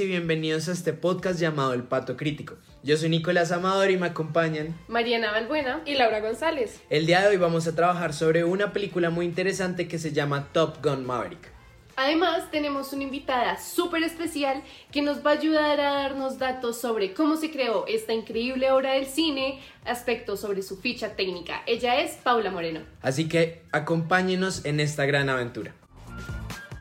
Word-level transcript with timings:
Y 0.00 0.06
bienvenidos 0.06 0.66
a 0.70 0.72
este 0.72 0.94
podcast 0.94 1.38
llamado 1.38 1.74
El 1.74 1.82
Pato 1.82 2.16
Crítico. 2.16 2.54
Yo 2.82 2.96
soy 2.96 3.10
Nicolás 3.10 3.52
Amador 3.52 3.90
y 3.90 3.98
me 3.98 4.06
acompañan 4.06 4.74
Mariana 4.88 5.30
Valbuena 5.30 5.82
y 5.84 5.94
Laura 5.94 6.20
González. 6.20 6.80
El 6.88 7.04
día 7.04 7.20
de 7.20 7.28
hoy 7.28 7.36
vamos 7.36 7.66
a 7.66 7.76
trabajar 7.76 8.14
sobre 8.14 8.44
una 8.44 8.72
película 8.72 9.10
muy 9.10 9.26
interesante 9.26 9.88
que 9.88 9.98
se 9.98 10.12
llama 10.12 10.48
Top 10.52 10.82
Gun 10.82 11.04
Maverick. 11.04 11.52
Además, 11.96 12.50
tenemos 12.50 12.94
una 12.94 13.02
invitada 13.02 13.58
súper 13.58 14.02
especial 14.02 14.62
que 14.90 15.02
nos 15.02 15.18
va 15.18 15.32
a 15.32 15.34
ayudar 15.34 15.78
a 15.80 15.92
darnos 15.92 16.38
datos 16.38 16.80
sobre 16.80 17.12
cómo 17.12 17.36
se 17.36 17.50
creó 17.50 17.84
esta 17.86 18.14
increíble 18.14 18.70
obra 18.70 18.92
del 18.92 19.04
cine, 19.04 19.60
aspectos 19.84 20.40
sobre 20.40 20.62
su 20.62 20.78
ficha 20.78 21.14
técnica. 21.14 21.60
Ella 21.66 22.00
es 22.00 22.12
Paula 22.12 22.50
Moreno. 22.50 22.80
Así 23.02 23.28
que 23.28 23.64
acompáñenos 23.70 24.64
en 24.64 24.80
esta 24.80 25.04
gran 25.04 25.28
aventura. 25.28 25.74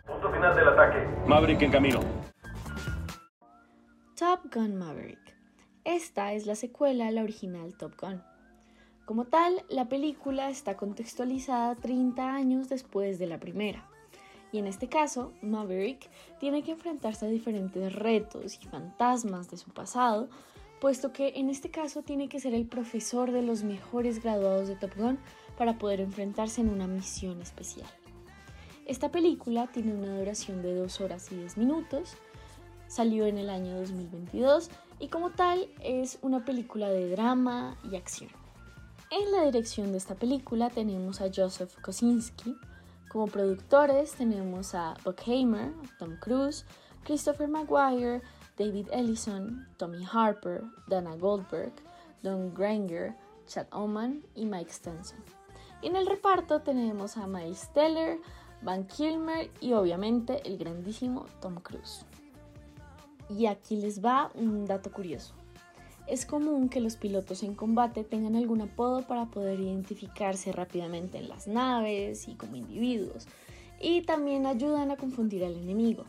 Punto 0.06 0.32
final 0.32 0.56
del 0.56 0.70
ataque. 0.70 1.06
Maverick 1.28 1.62
en 1.64 1.72
camino. 1.72 2.19
Top 4.20 4.54
Gun 4.54 4.76
Maverick. 4.76 5.34
Esta 5.86 6.34
es 6.34 6.46
la 6.46 6.56
secuela 6.56 7.08
a 7.08 7.12
la 7.12 7.24
original 7.24 7.78
Top 7.78 7.94
Gun. 7.98 8.22
Como 9.06 9.24
tal, 9.24 9.64
la 9.70 9.88
película 9.88 10.50
está 10.50 10.76
contextualizada 10.76 11.76
30 11.76 12.30
años 12.30 12.68
después 12.68 13.18
de 13.18 13.28
la 13.28 13.40
primera. 13.40 13.88
Y 14.52 14.58
en 14.58 14.68
este 14.68 14.90
caso, 14.90 15.32
Maverick 15.42 16.10
tiene 16.38 16.64
que 16.64 16.72
enfrentarse 16.72 17.28
a 17.28 17.30
diferentes 17.30 17.96
retos 17.96 18.60
y 18.62 18.68
fantasmas 18.68 19.50
de 19.50 19.56
su 19.56 19.70
pasado, 19.70 20.28
puesto 20.82 21.14
que 21.14 21.30
en 21.38 21.50
este 21.50 21.72
caso 21.72 22.02
tiene 22.02 22.28
que 22.28 22.42
ser 22.42 22.54
el 22.54 22.68
profesor 22.68 23.32
de 23.32 23.42
los 23.42 23.64
mejores 23.64 24.22
graduados 24.22 24.68
de 24.68 24.76
Top 24.76 24.98
Gun 24.98 25.18
para 25.58 25.78
poder 25.78 26.02
enfrentarse 26.02 26.60
en 26.60 26.68
una 26.68 26.88
misión 26.88 27.42
especial. 27.42 27.88
Esta 28.86 29.12
película 29.12 29.68
tiene 29.68 29.94
una 29.94 30.18
duración 30.18 30.62
de 30.62 30.76
2 30.76 31.00
horas 31.00 31.32
y 31.32 31.38
10 31.38 31.58
minutos, 31.58 32.18
salió 32.90 33.26
en 33.26 33.38
el 33.38 33.50
año 33.50 33.78
2022 33.78 34.70
y 35.00 35.08
como 35.08 35.30
tal 35.30 35.70
es 35.82 36.20
una 36.22 36.44
película 36.44 36.90
de 36.90 37.10
drama 37.10 37.78
y 37.90 37.96
acción. 37.96 38.32
En 39.12 39.32
la 39.32 39.44
dirección 39.46 39.92
de 39.92 40.00
esta 40.00 40.16
película 40.16 40.70
tenemos 40.70 41.22
a 41.22 41.30
Joseph 41.34 41.74
Kosinski, 41.82 42.56
como 43.10 43.28
productores 43.28 44.12
tenemos 44.14 44.76
a 44.76 44.96
Buckhammer, 45.06 45.72
Tom 45.98 46.18
Cruise, 46.20 46.66
Christopher 47.04 47.48
Maguire, 47.48 48.22
David 48.58 48.88
Ellison, 48.92 49.68
Tommy 49.78 50.06
Harper, 50.12 50.64
Dana 50.88 51.16
Goldberg, 51.16 51.72
Don 52.22 52.54
Granger, 52.54 53.16
Chad 53.48 53.68
Oman 53.72 54.22
y 54.36 54.46
Mike 54.46 54.72
Stenson. 54.72 55.24
En 55.82 55.96
el 55.96 56.06
reparto 56.06 56.62
tenemos 56.62 57.18
a 57.18 57.26
Miles 57.26 57.72
Teller, 57.74 58.20
Van 58.62 58.86
Kilmer 58.86 59.50
y 59.62 59.74
obviamente 59.74 60.42
el 60.46 60.58
grandísimo 60.58 61.26
Tom 61.40 61.56
Cruise. 61.62 62.06
Y 63.30 63.46
aquí 63.46 63.78
les 63.78 64.04
va 64.04 64.32
un 64.36 64.66
dato 64.66 64.92
curioso. 64.92 65.34
Es 66.08 66.26
común 66.26 66.70
que 66.70 66.82
los 66.82 66.96
pilotos 66.96 67.44
en 67.44 67.54
combate 67.54 68.04
tengan 68.04 68.36
algún 68.36 68.62
apodo 68.62 69.06
para 69.06 69.26
poder 69.28 69.60
identificarse 69.60 70.52
rápidamente 70.52 71.20
en 71.20 71.30
las 71.30 71.48
naves 71.48 72.28
y 72.28 72.34
como 72.34 72.56
individuos, 72.56 73.28
y 73.80 74.02
también 74.02 74.48
ayudan 74.48 74.90
a 74.90 74.98
confundir 74.98 75.46
al 75.46 75.56
enemigo. 75.56 76.06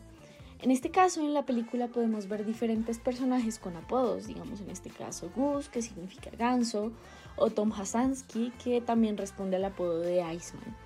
En 0.62 0.70
este 0.70 0.90
caso, 0.90 1.20
en 1.20 1.32
la 1.32 1.46
película 1.46 1.88
podemos 1.88 2.28
ver 2.28 2.44
diferentes 2.44 2.98
personajes 2.98 3.58
con 3.58 3.76
apodos, 3.76 4.26
digamos 4.26 4.60
en 4.60 4.70
este 4.70 4.90
caso 4.90 5.30
Gus, 5.34 5.68
que 5.68 5.80
significa 5.80 6.30
ganso, 6.38 6.92
o 7.36 7.50
Tom 7.50 7.72
Hasansky, 7.72 8.52
que 8.62 8.80
también 8.80 9.16
responde 9.16 9.56
al 9.56 9.64
apodo 9.64 10.00
de 10.00 10.20
Iceman, 10.34 10.76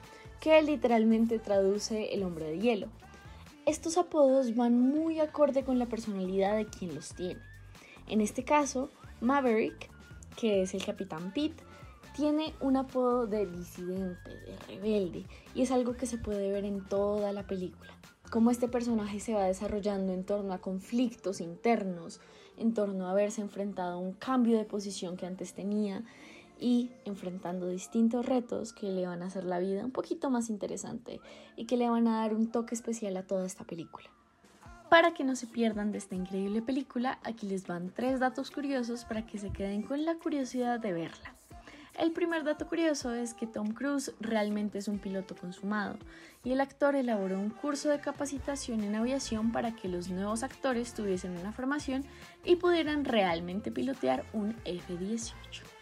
que 0.41 0.62
literalmente 0.62 1.39
traduce 1.39 2.15
el 2.15 2.23
hombre 2.23 2.47
de 2.47 2.59
hielo. 2.59 2.89
Estos 3.67 3.97
apodos 3.97 4.55
van 4.55 4.79
muy 4.79 5.21
acorde 5.21 5.65
con 5.65 5.79
la 5.79 5.87
personalidad 5.87 6.55
de 6.55 6.67
quien 6.67 6.95
los 6.95 7.15
tiene. 7.15 7.41
En 8.07 8.21
este 8.21 8.45
caso, 8.45 8.91
Maverick, 9.23 9.89
que 10.37 10.61
es 10.61 10.75
el 10.75 10.85
capitán 10.85 11.33
Pitt, 11.33 11.55
tiene 12.15 12.53
un 12.61 12.77
apodo 12.77 13.27
de 13.27 13.47
disidente, 13.47 14.29
de 14.29 14.59
rebelde, 14.69 15.25
y 15.55 15.63
es 15.63 15.71
algo 15.71 15.97
que 15.97 16.05
se 16.05 16.19
puede 16.19 16.53
ver 16.53 16.67
en 16.67 16.85
toda 16.85 17.33
la 17.33 17.47
película. 17.47 17.91
Cómo 18.31 18.51
este 18.51 18.69
personaje 18.69 19.19
se 19.19 19.33
va 19.33 19.45
desarrollando 19.45 20.13
en 20.13 20.25
torno 20.25 20.53
a 20.53 20.61
conflictos 20.61 21.41
internos, 21.41 22.21
en 22.59 22.75
torno 22.75 23.07
a 23.07 23.13
haberse 23.13 23.41
enfrentado 23.41 23.95
a 23.95 23.99
un 23.99 24.13
cambio 24.13 24.59
de 24.59 24.65
posición 24.67 25.17
que 25.17 25.25
antes 25.25 25.55
tenía 25.55 26.05
y 26.65 26.91
enfrentando 27.05 27.69
distintos 27.69 28.25
retos 28.25 28.73
que 28.73 28.91
le 28.91 29.07
van 29.07 29.23
a 29.23 29.27
hacer 29.27 29.45
la 29.45 29.59
vida 29.59 29.85
un 29.85 29.91
poquito 29.91 30.31
más 30.31 30.49
interesante 30.49 31.21
y 31.57 31.67
que 31.67 31.77
le 31.77 31.91
van 31.91 32.09
a 32.09 32.23
dar 32.23 32.33
un 32.33 32.51
toque 32.51 32.75
especial 32.75 33.19
a 33.19 33.23
toda 33.23 33.45
esta 33.45 33.65
película. 33.65 34.09
Para 34.89 35.13
que 35.13 35.25
no 35.25 35.37
se 35.37 35.47
pierdan 35.47 35.93
de 35.93 35.99
esta 35.99 36.15
increíble 36.15 36.63
película, 36.63 37.19
aquí 37.23 37.47
les 37.47 37.67
van 37.67 37.91
tres 37.91 38.19
datos 38.19 38.51
curiosos 38.51 39.05
para 39.05 39.27
que 39.27 39.37
se 39.37 39.51
queden 39.51 39.83
con 39.83 40.07
la 40.07 40.15
curiosidad 40.15 40.81
de 40.81 40.95
verla. 40.95 41.35
El 41.99 42.13
primer 42.13 42.45
dato 42.45 42.67
curioso 42.67 43.13
es 43.13 43.35
que 43.35 43.47
Tom 43.47 43.75
Cruise 43.75 44.15
realmente 44.19 44.79
es 44.79 44.89
un 44.89 44.99
piloto 44.99 45.37
consumado 45.37 45.99
y 46.45 46.53
el 46.53 46.63
actor 46.63 46.97
elaboró 46.97 47.39
un 47.39 47.51
curso 47.51 47.91
de 47.91 48.01
capacitación 48.01 48.83
en 48.83 48.95
aviación 48.95 49.53
para 49.53 49.77
que 49.77 49.89
los 49.89 50.09
nuevos 50.09 50.43
actores 50.43 50.95
tuviesen 50.95 51.37
una 51.37 51.53
formación 51.53 52.07
y 52.43 52.57
pudieran 52.57 53.05
realmente 53.05 53.71
pilotear 53.71 54.25
un 54.33 54.57
F-18. 54.65 55.74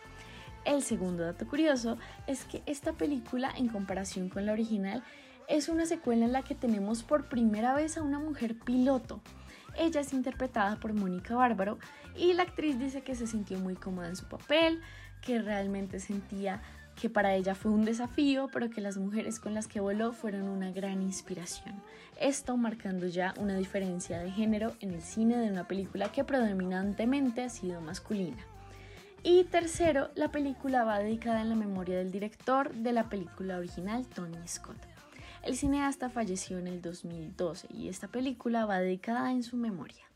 El 0.64 0.82
segundo 0.82 1.24
dato 1.24 1.46
curioso 1.46 1.98
es 2.26 2.44
que 2.44 2.62
esta 2.66 2.92
película, 2.92 3.52
en 3.56 3.68
comparación 3.68 4.28
con 4.28 4.46
la 4.46 4.52
original, 4.52 5.02
es 5.48 5.68
una 5.68 5.86
secuela 5.86 6.24
en 6.24 6.32
la 6.32 6.42
que 6.42 6.54
tenemos 6.54 7.02
por 7.02 7.28
primera 7.28 7.74
vez 7.74 7.96
a 7.98 8.02
una 8.02 8.20
mujer 8.20 8.56
piloto. 8.58 9.20
Ella 9.76 10.00
es 10.00 10.12
interpretada 10.12 10.76
por 10.76 10.92
Mónica 10.92 11.34
Bárbaro 11.34 11.78
y 12.16 12.32
la 12.34 12.44
actriz 12.44 12.78
dice 12.78 13.02
que 13.02 13.14
se 13.16 13.26
sintió 13.26 13.58
muy 13.58 13.74
cómoda 13.74 14.08
en 14.08 14.16
su 14.16 14.26
papel, 14.26 14.80
que 15.20 15.40
realmente 15.40 15.98
sentía 15.98 16.62
que 16.94 17.10
para 17.10 17.34
ella 17.34 17.54
fue 17.54 17.72
un 17.72 17.84
desafío, 17.84 18.48
pero 18.52 18.70
que 18.70 18.80
las 18.80 18.98
mujeres 18.98 19.40
con 19.40 19.54
las 19.54 19.66
que 19.66 19.80
voló 19.80 20.12
fueron 20.12 20.42
una 20.42 20.70
gran 20.70 21.02
inspiración. 21.02 21.74
Esto 22.20 22.56
marcando 22.56 23.08
ya 23.08 23.34
una 23.38 23.56
diferencia 23.56 24.18
de 24.18 24.30
género 24.30 24.74
en 24.80 24.92
el 24.92 25.02
cine 25.02 25.38
de 25.38 25.50
una 25.50 25.66
película 25.66 26.12
que 26.12 26.22
predominantemente 26.22 27.42
ha 27.42 27.48
sido 27.48 27.80
masculina. 27.80 28.51
Y 29.25 29.44
tercero, 29.44 30.10
la 30.16 30.33
película 30.33 30.83
va 30.83 30.99
dedicada 30.99 31.43
en 31.43 31.49
la 31.49 31.55
memoria 31.55 31.97
del 31.97 32.10
director 32.10 32.72
de 32.72 32.93
la 32.93 33.09
película 33.09 33.56
original, 33.56 34.05
Tony 34.09 34.49
Scott. 34.49 34.77
El 35.43 35.56
cineasta 35.56 36.10
falleció 36.10 36.59
en 36.59 36.66
el 36.66 36.83
2012 36.83 37.69
y 37.72 37.88
esta 37.88 38.09
película 38.09 38.66
va 38.66 38.81
dedicada 38.81 39.31
en 39.31 39.44
su 39.44 39.56
memoria. 39.56 40.10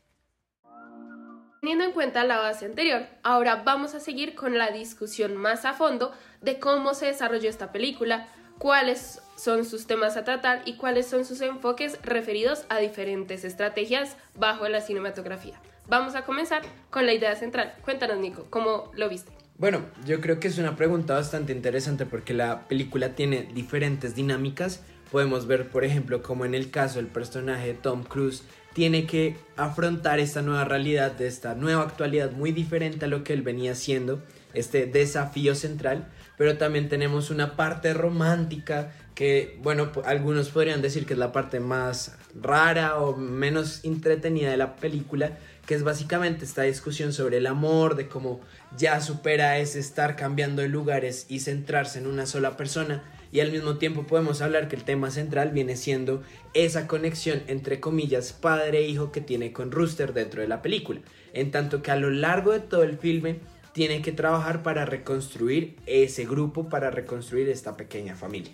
Teniendo 1.61 1.85
en 1.85 1.93
cuenta 1.93 2.25
la 2.25 2.39
base 2.39 2.65
anterior, 2.65 3.07
ahora 3.23 3.63
vamos 3.63 3.95
a 3.95 4.01
seguir 4.01 4.35
con 4.35 4.57
la 4.57 4.71
discusión 4.71 5.37
más 5.37 5.63
a 5.63 5.73
fondo 5.73 6.11
de 6.41 6.59
cómo 6.59 6.93
se 6.93 7.05
desarrolló 7.05 7.49
esta 7.49 7.71
película, 7.71 8.27
cuáles 8.57 9.21
son 9.37 9.63
sus 9.63 9.87
temas 9.87 10.17
a 10.17 10.25
tratar 10.25 10.63
y 10.65 10.75
cuáles 10.75 11.07
son 11.07 11.23
sus 11.23 11.39
enfoques 11.39 11.97
referidos 12.03 12.65
a 12.67 12.79
diferentes 12.79 13.45
estrategias 13.45 14.17
bajo 14.35 14.67
la 14.67 14.81
cinematografía. 14.81 15.61
Vamos 15.89 16.15
a 16.15 16.25
comenzar 16.25 16.63
con 16.89 17.05
la 17.05 17.13
idea 17.13 17.35
central. 17.35 17.73
Cuéntanos, 17.83 18.17
Nico, 18.17 18.47
¿cómo 18.49 18.91
lo 18.95 19.09
viste? 19.09 19.31
Bueno, 19.57 19.81
yo 20.05 20.21
creo 20.21 20.39
que 20.39 20.47
es 20.47 20.57
una 20.57 20.75
pregunta 20.75 21.15
bastante 21.15 21.51
interesante 21.51 22.05
porque 22.05 22.33
la 22.33 22.67
película 22.67 23.15
tiene 23.15 23.43
diferentes 23.53 24.13
dinámicas 24.13 24.83
Podemos 25.11 25.47
ver, 25.47 25.69
por 25.69 25.85
ejemplo, 25.85 26.21
como 26.21 26.45
en 26.45 26.53
el 26.53 26.69
caso 26.69 26.99
del 26.99 27.07
personaje 27.07 27.67
de 27.67 27.73
Tom 27.75 28.03
Cruise 28.03 28.43
tiene 28.73 29.07
que 29.07 29.37
afrontar 29.55 30.19
esta 30.19 30.41
nueva 30.41 30.65
realidad, 30.65 31.13
de 31.13 31.27
esta 31.27 31.55
nueva 31.55 31.83
actualidad 31.83 32.31
muy 32.31 32.51
diferente 32.51 33.05
a 33.05 33.07
lo 33.07 33.23
que 33.23 33.33
él 33.33 33.41
venía 33.41 33.71
haciendo, 33.71 34.21
este 34.53 34.85
desafío 34.85 35.55
central, 35.55 36.07
pero 36.37 36.57
también 36.57 36.87
tenemos 36.87 37.31
una 37.31 37.55
parte 37.55 37.93
romántica 37.93 38.91
que, 39.15 39.57
bueno, 39.63 39.91
algunos 40.05 40.49
podrían 40.49 40.83
decir 40.83 41.07
que 41.07 41.13
es 41.13 41.19
la 41.19 41.31
parte 41.31 41.59
más 41.59 42.15
rara 42.39 42.97
o 42.97 43.17
menos 43.17 43.83
entretenida 43.83 44.51
de 44.51 44.57
la 44.57 44.75
película, 44.75 45.39
que 45.65 45.73
es 45.73 45.83
básicamente 45.83 46.45
esta 46.45 46.61
discusión 46.61 47.11
sobre 47.11 47.37
el 47.37 47.47
amor, 47.47 47.95
de 47.95 48.07
cómo 48.07 48.39
ya 48.77 49.01
supera 49.01 49.57
ese 49.57 49.79
estar 49.79 50.15
cambiando 50.15 50.61
de 50.61 50.69
lugares 50.69 51.25
y 51.29 51.39
centrarse 51.39 51.97
en 51.97 52.05
una 52.05 52.27
sola 52.27 52.55
persona. 52.55 53.03
Y 53.31 53.39
al 53.39 53.51
mismo 53.51 53.77
tiempo 53.77 54.05
podemos 54.05 54.41
hablar 54.41 54.67
que 54.67 54.75
el 54.75 54.83
tema 54.83 55.09
central 55.09 55.49
viene 55.51 55.75
siendo 55.75 56.23
esa 56.53 56.87
conexión 56.87 57.41
entre 57.47 57.79
comillas 57.79 58.31
padre 58.31 58.87
e 58.87 58.97
que 59.11 59.19
tiene 59.19 59.51
con 59.51 59.71
Rooster 59.71 60.13
dentro 60.13 60.41
de 60.41 60.47
la 60.47 60.61
película, 60.61 61.01
en 61.33 61.51
tanto 61.51 61.81
que 61.81 61.91
a 61.91 61.97
lo 61.97 62.11
largo 62.11 62.51
de 62.51 62.59
todo 62.59 62.83
el 62.83 62.97
filme 62.97 63.39
tiene 63.77 64.01
que 64.01 64.11
trabajar 64.11 64.63
para 64.63 64.85
reconstruir 64.85 65.77
ese 65.85 66.25
grupo, 66.25 66.67
para 66.67 66.89
reconstruir 66.89 67.47
esta 67.47 67.77
pequeña 67.77 68.15
familia. 68.15 68.51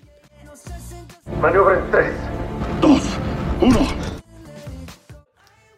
Maniobra 1.41 1.79
en 1.79 1.91
3, 1.91 2.13
2, 2.81 3.01
1. 3.61 3.79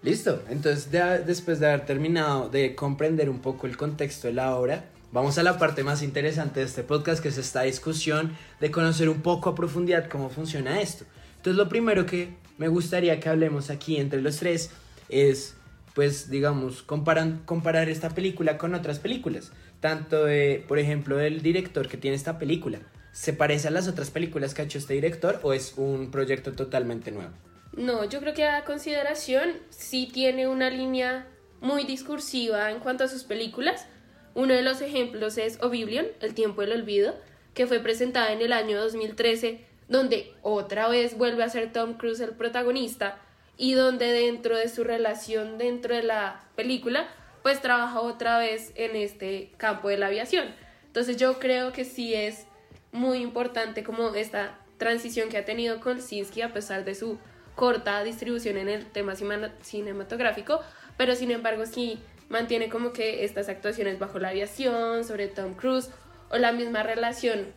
Listo, 0.02 0.42
entonces 0.50 0.90
después 1.28 1.60
de 1.60 1.68
haber 1.68 1.86
terminado 1.86 2.50
de 2.50 2.74
comprender 2.74 3.30
un 3.30 3.38
poco 3.38 3.68
el 3.68 3.78
contexto 3.78 4.28
de 4.28 4.34
la 4.34 4.56
obra, 4.56 4.86
Vamos 5.12 5.38
a 5.38 5.44
la 5.44 5.58
parte 5.58 5.82
más 5.82 6.02
interesante 6.02 6.60
de 6.60 6.66
este 6.66 6.84
podcast, 6.84 7.22
que 7.22 7.30
es 7.30 7.38
esta 7.38 7.62
discusión 7.62 8.36
de 8.60 8.70
conocer 8.70 9.08
un 9.08 9.22
poco 9.22 9.50
a 9.50 9.56
profundidad 9.56 10.10
cómo 10.10 10.30
funciona 10.30 10.82
esto. 10.82 11.06
Entonces, 11.38 11.56
lo 11.56 11.70
primero 11.70 12.06
que 12.06 12.36
me 12.58 12.68
gustaría 12.68 13.18
que 13.22 13.30
hablemos 13.30 13.70
aquí 13.70 13.96
entre 13.96 14.22
los 14.22 14.36
tres 14.36 14.72
es, 15.08 15.55
pues, 15.96 16.30
digamos, 16.30 16.84
comparar 16.84 17.90
esta 17.90 18.10
película 18.10 18.58
con 18.58 18.76
otras 18.76 19.00
películas. 19.00 19.54
Tanto, 19.80 20.26
de, 20.26 20.64
por 20.68 20.78
ejemplo, 20.78 21.22
el 21.22 21.42
director 21.42 21.88
que 21.88 21.98
tiene 21.98 22.18
esta 22.18 22.38
película. 22.38 22.80
¿Se 23.14 23.32
parece 23.32 23.70
a 23.70 23.72
las 23.72 23.88
otras 23.88 24.12
películas 24.12 24.54
que 24.54 24.62
ha 24.62 24.66
hecho 24.66 24.78
este 24.78 24.94
director 24.94 25.40
o 25.42 25.54
es 25.54 25.76
un 25.78 26.12
proyecto 26.12 26.52
totalmente 26.52 27.12
nuevo? 27.12 27.32
No, 27.72 28.04
yo 28.04 28.20
creo 28.20 28.34
que 28.34 28.44
a 28.44 28.66
consideración 28.66 29.54
sí 29.70 30.10
tiene 30.12 30.50
una 30.50 30.70
línea 30.70 31.28
muy 31.62 31.86
discursiva 31.86 32.72
en 32.72 32.80
cuanto 32.80 33.06
a 33.06 33.08
sus 33.08 33.24
películas. 33.24 33.88
Uno 34.34 34.54
de 34.54 34.64
los 34.64 34.82
ejemplos 34.82 35.38
es 35.38 35.62
Oblivion, 35.62 36.08
El 36.20 36.34
tiempo 36.34 36.60
del 36.60 36.74
olvido, 36.74 37.16
que 37.54 37.68
fue 37.68 37.80
presentada 37.80 38.34
en 38.34 38.42
el 38.42 38.52
año 38.52 38.78
2013, 38.82 39.62
donde 39.88 40.34
otra 40.42 40.90
vez 40.90 41.18
vuelve 41.18 41.44
a 41.44 41.50
ser 41.50 41.72
Tom 41.72 41.94
Cruise 41.94 42.20
el 42.20 42.32
protagonista 42.32 43.18
y 43.58 43.74
donde 43.74 44.12
dentro 44.12 44.58
de 44.58 44.70
su 44.70 44.84
relación 44.84 45.58
dentro 45.58 45.96
de 45.96 46.04
la 46.04 46.44
película, 46.56 47.08
pues 47.44 47.62
trabaja 47.62 48.02
otra 48.02 48.38
vez 48.38 48.72
en 48.76 48.96
este 48.96 49.52
campo 49.58 49.90
de 49.90 49.98
la 49.98 50.08
aviación. 50.08 50.54
Entonces 50.88 51.18
yo 51.18 51.40
creo 51.40 51.72
que 51.72 51.86
sí 51.86 52.14
es 52.14 52.48
muy 52.92 53.20
importante 53.20 53.84
como 53.84 54.16
esta 54.16 54.58
transición 54.78 55.30
que 55.30 55.38
ha 55.38 55.46
tenido 55.46 55.80
Kolsinski 55.80 56.42
a 56.42 56.54
pesar 56.54 56.86
de 56.86 56.96
su 56.96 57.20
corta 57.56 58.04
distribución 58.04 58.58
en 58.58 58.68
el 58.68 58.86
tema 58.86 59.14
cinematográfico, 59.62 60.62
pero 60.98 61.16
sin 61.16 61.32
embargo 61.32 61.66
sí 61.66 62.00
mantiene 62.30 62.70
como 62.70 62.92
que 62.92 63.24
estas 63.24 63.50
actuaciones 63.50 64.00
bajo 64.00 64.20
la 64.20 64.30
aviación, 64.30 65.04
sobre 65.04 65.28
Tom 65.28 65.54
Cruise, 65.54 65.90
o 66.30 66.38
la 66.38 66.52
misma 66.52 66.84
relación 66.84 67.54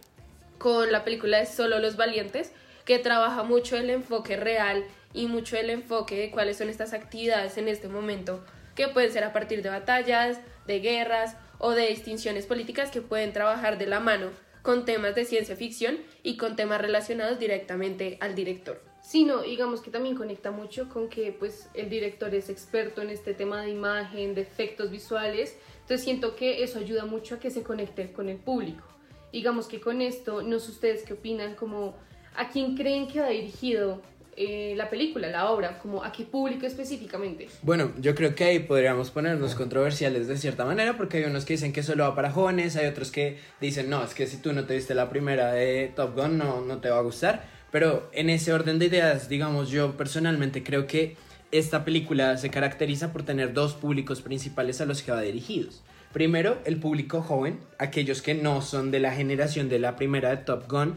con 0.58 0.92
la 0.92 1.04
película 1.04 1.38
de 1.38 1.46
Solo 1.46 1.78
los 1.78 1.96
Valientes, 1.96 2.52
que 2.84 2.98
trabaja 2.98 3.42
mucho 3.42 3.76
el 3.76 3.90
enfoque 3.90 4.36
real 4.36 4.84
y 5.12 5.26
mucho 5.26 5.56
el 5.56 5.70
enfoque 5.70 6.18
de 6.18 6.30
cuáles 6.30 6.58
son 6.58 6.68
estas 6.68 6.92
actividades 6.92 7.56
en 7.58 7.68
este 7.68 7.88
momento, 7.88 8.44
que 8.74 8.88
pueden 8.88 9.12
ser 9.12 9.24
a 9.24 9.32
partir 9.32 9.62
de 9.62 9.70
batallas, 9.70 10.40
de 10.66 10.80
guerras 10.80 11.36
o 11.58 11.72
de 11.72 11.88
distinciones 11.88 12.46
políticas 12.46 12.90
que 12.90 13.02
pueden 13.02 13.32
trabajar 13.32 13.78
de 13.78 13.86
la 13.86 14.00
mano 14.00 14.30
con 14.62 14.84
temas 14.84 15.14
de 15.14 15.24
ciencia 15.24 15.56
ficción 15.56 15.98
y 16.22 16.36
con 16.36 16.56
temas 16.56 16.80
relacionados 16.80 17.38
directamente 17.38 18.18
al 18.20 18.34
director. 18.34 18.82
Sí, 19.02 19.24
no, 19.24 19.42
digamos 19.42 19.80
que 19.80 19.90
también 19.90 20.16
conecta 20.16 20.50
mucho 20.50 20.88
con 20.90 21.08
que 21.08 21.32
pues 21.32 21.70
el 21.72 21.88
director 21.88 22.34
es 22.34 22.50
experto 22.50 23.00
en 23.00 23.08
este 23.08 23.32
tema 23.32 23.62
de 23.62 23.70
imagen, 23.70 24.34
de 24.34 24.42
efectos 24.42 24.90
visuales, 24.90 25.56
entonces 25.80 26.04
siento 26.04 26.36
que 26.36 26.62
eso 26.62 26.78
ayuda 26.78 27.06
mucho 27.06 27.36
a 27.36 27.38
que 27.40 27.50
se 27.50 27.62
conecte 27.62 28.12
con 28.12 28.28
el 28.28 28.36
público. 28.36 28.84
Digamos 29.32 29.66
que 29.66 29.80
con 29.80 30.02
esto, 30.02 30.42
no 30.42 30.58
sé 30.58 30.70
ustedes 30.72 31.02
qué 31.04 31.14
opinan, 31.14 31.54
como 31.54 31.96
a 32.36 32.50
quién 32.50 32.76
creen 32.76 33.08
que 33.08 33.20
va 33.20 33.28
dirigido 33.28 34.02
eh, 34.38 34.74
la 34.76 34.88
película, 34.88 35.28
la 35.28 35.50
obra, 35.50 35.78
como 35.78 36.04
a 36.04 36.12
qué 36.12 36.22
público 36.22 36.64
específicamente. 36.64 37.48
Bueno, 37.62 37.90
yo 37.98 38.14
creo 38.14 38.36
que 38.36 38.44
ahí 38.44 38.58
podríamos 38.60 39.10
ponernos 39.10 39.56
controversiales 39.56 40.28
de 40.28 40.36
cierta 40.36 40.64
manera, 40.64 40.96
porque 40.96 41.16
hay 41.16 41.24
unos 41.24 41.44
que 41.44 41.54
dicen 41.54 41.72
que 41.72 41.82
solo 41.82 42.04
va 42.04 42.14
para 42.14 42.30
jóvenes, 42.30 42.76
hay 42.76 42.86
otros 42.86 43.10
que 43.10 43.38
dicen, 43.60 43.90
no, 43.90 44.04
es 44.04 44.14
que 44.14 44.28
si 44.28 44.36
tú 44.36 44.52
no 44.52 44.64
te 44.64 44.76
viste 44.76 44.94
la 44.94 45.10
primera 45.10 45.52
de 45.52 45.92
Top 45.96 46.14
Gun, 46.14 46.38
no, 46.38 46.60
no 46.60 46.78
te 46.78 46.88
va 46.88 46.98
a 46.98 47.02
gustar. 47.02 47.44
Pero 47.72 48.08
en 48.12 48.30
ese 48.30 48.52
orden 48.52 48.78
de 48.78 48.86
ideas, 48.86 49.28
digamos, 49.28 49.70
yo 49.70 49.96
personalmente 49.96 50.62
creo 50.62 50.86
que 50.86 51.16
esta 51.50 51.84
película 51.84 52.36
se 52.36 52.50
caracteriza 52.50 53.12
por 53.12 53.24
tener 53.24 53.52
dos 53.52 53.74
públicos 53.74 54.22
principales 54.22 54.80
a 54.80 54.86
los 54.86 55.02
que 55.02 55.10
va 55.10 55.20
dirigidos. 55.20 55.82
Primero, 56.12 56.58
el 56.64 56.78
público 56.78 57.22
joven, 57.22 57.58
aquellos 57.78 58.22
que 58.22 58.34
no 58.34 58.62
son 58.62 58.90
de 58.90 59.00
la 59.00 59.12
generación 59.12 59.68
de 59.68 59.78
la 59.78 59.96
primera 59.96 60.30
de 60.30 60.38
Top 60.38 60.70
Gun, 60.70 60.96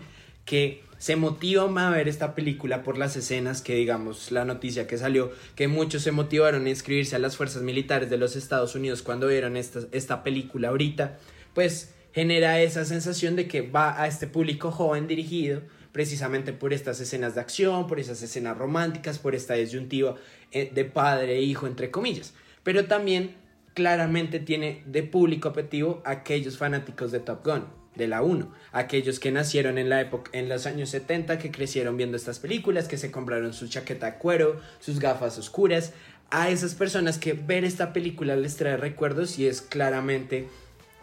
que 0.51 0.83
se 0.97 1.15
motivan 1.15 1.77
a 1.77 1.91
ver 1.91 2.09
esta 2.09 2.35
película 2.35 2.83
por 2.83 2.97
las 2.97 3.15
escenas 3.15 3.61
que, 3.61 3.73
digamos, 3.75 4.33
la 4.33 4.43
noticia 4.43 4.85
que 4.85 4.97
salió, 4.97 5.31
que 5.55 5.69
muchos 5.69 6.01
se 6.01 6.11
motivaron 6.11 6.65
a 6.65 6.69
inscribirse 6.69 7.15
a 7.15 7.19
las 7.19 7.37
fuerzas 7.37 7.61
militares 7.61 8.09
de 8.09 8.17
los 8.17 8.35
Estados 8.35 8.75
Unidos 8.75 9.01
cuando 9.01 9.27
vieron 9.27 9.55
esta, 9.55 9.79
esta 9.93 10.23
película 10.23 10.67
ahorita, 10.67 11.19
pues 11.53 11.93
genera 12.11 12.59
esa 12.59 12.83
sensación 12.83 13.37
de 13.37 13.47
que 13.47 13.61
va 13.61 14.01
a 14.01 14.07
este 14.07 14.27
público 14.27 14.71
joven 14.71 15.07
dirigido 15.07 15.61
precisamente 15.93 16.51
por 16.51 16.73
estas 16.73 16.99
escenas 16.99 17.33
de 17.33 17.39
acción, 17.39 17.87
por 17.87 18.01
esas 18.01 18.21
escenas 18.21 18.57
románticas, 18.57 19.19
por 19.19 19.35
esta 19.35 19.53
disyuntiva 19.53 20.17
eh, 20.51 20.69
de 20.75 20.83
padre 20.83 21.37
e 21.37 21.43
hijo, 21.43 21.65
entre 21.65 21.91
comillas. 21.91 22.33
Pero 22.63 22.87
también 22.87 23.35
claramente 23.73 24.41
tiene 24.41 24.83
de 24.85 25.03
público 25.03 25.47
objetivo 25.47 26.01
aquellos 26.03 26.57
fanáticos 26.57 27.13
de 27.13 27.21
Top 27.21 27.45
Gun, 27.45 27.80
de 27.95 28.07
la 28.07 28.21
1, 28.21 28.51
aquellos 28.71 29.19
que 29.19 29.31
nacieron 29.31 29.77
en 29.77 29.89
la 29.89 30.01
época 30.01 30.31
en 30.33 30.47
los 30.49 30.65
años 30.65 30.89
70, 30.89 31.37
que 31.37 31.51
crecieron 31.51 31.97
viendo 31.97 32.17
estas 32.17 32.39
películas, 32.39 32.87
que 32.87 32.97
se 32.97 33.11
compraron 33.11 33.53
su 33.53 33.67
chaqueta 33.67 34.11
de 34.11 34.17
cuero, 34.17 34.59
sus 34.79 34.99
gafas 34.99 35.37
oscuras, 35.37 35.93
a 36.29 36.49
esas 36.49 36.75
personas 36.75 37.17
que 37.17 37.33
ver 37.33 37.65
esta 37.65 37.91
película 37.91 38.35
les 38.35 38.55
trae 38.55 38.77
recuerdos 38.77 39.37
y 39.37 39.47
es 39.47 39.61
claramente 39.61 40.47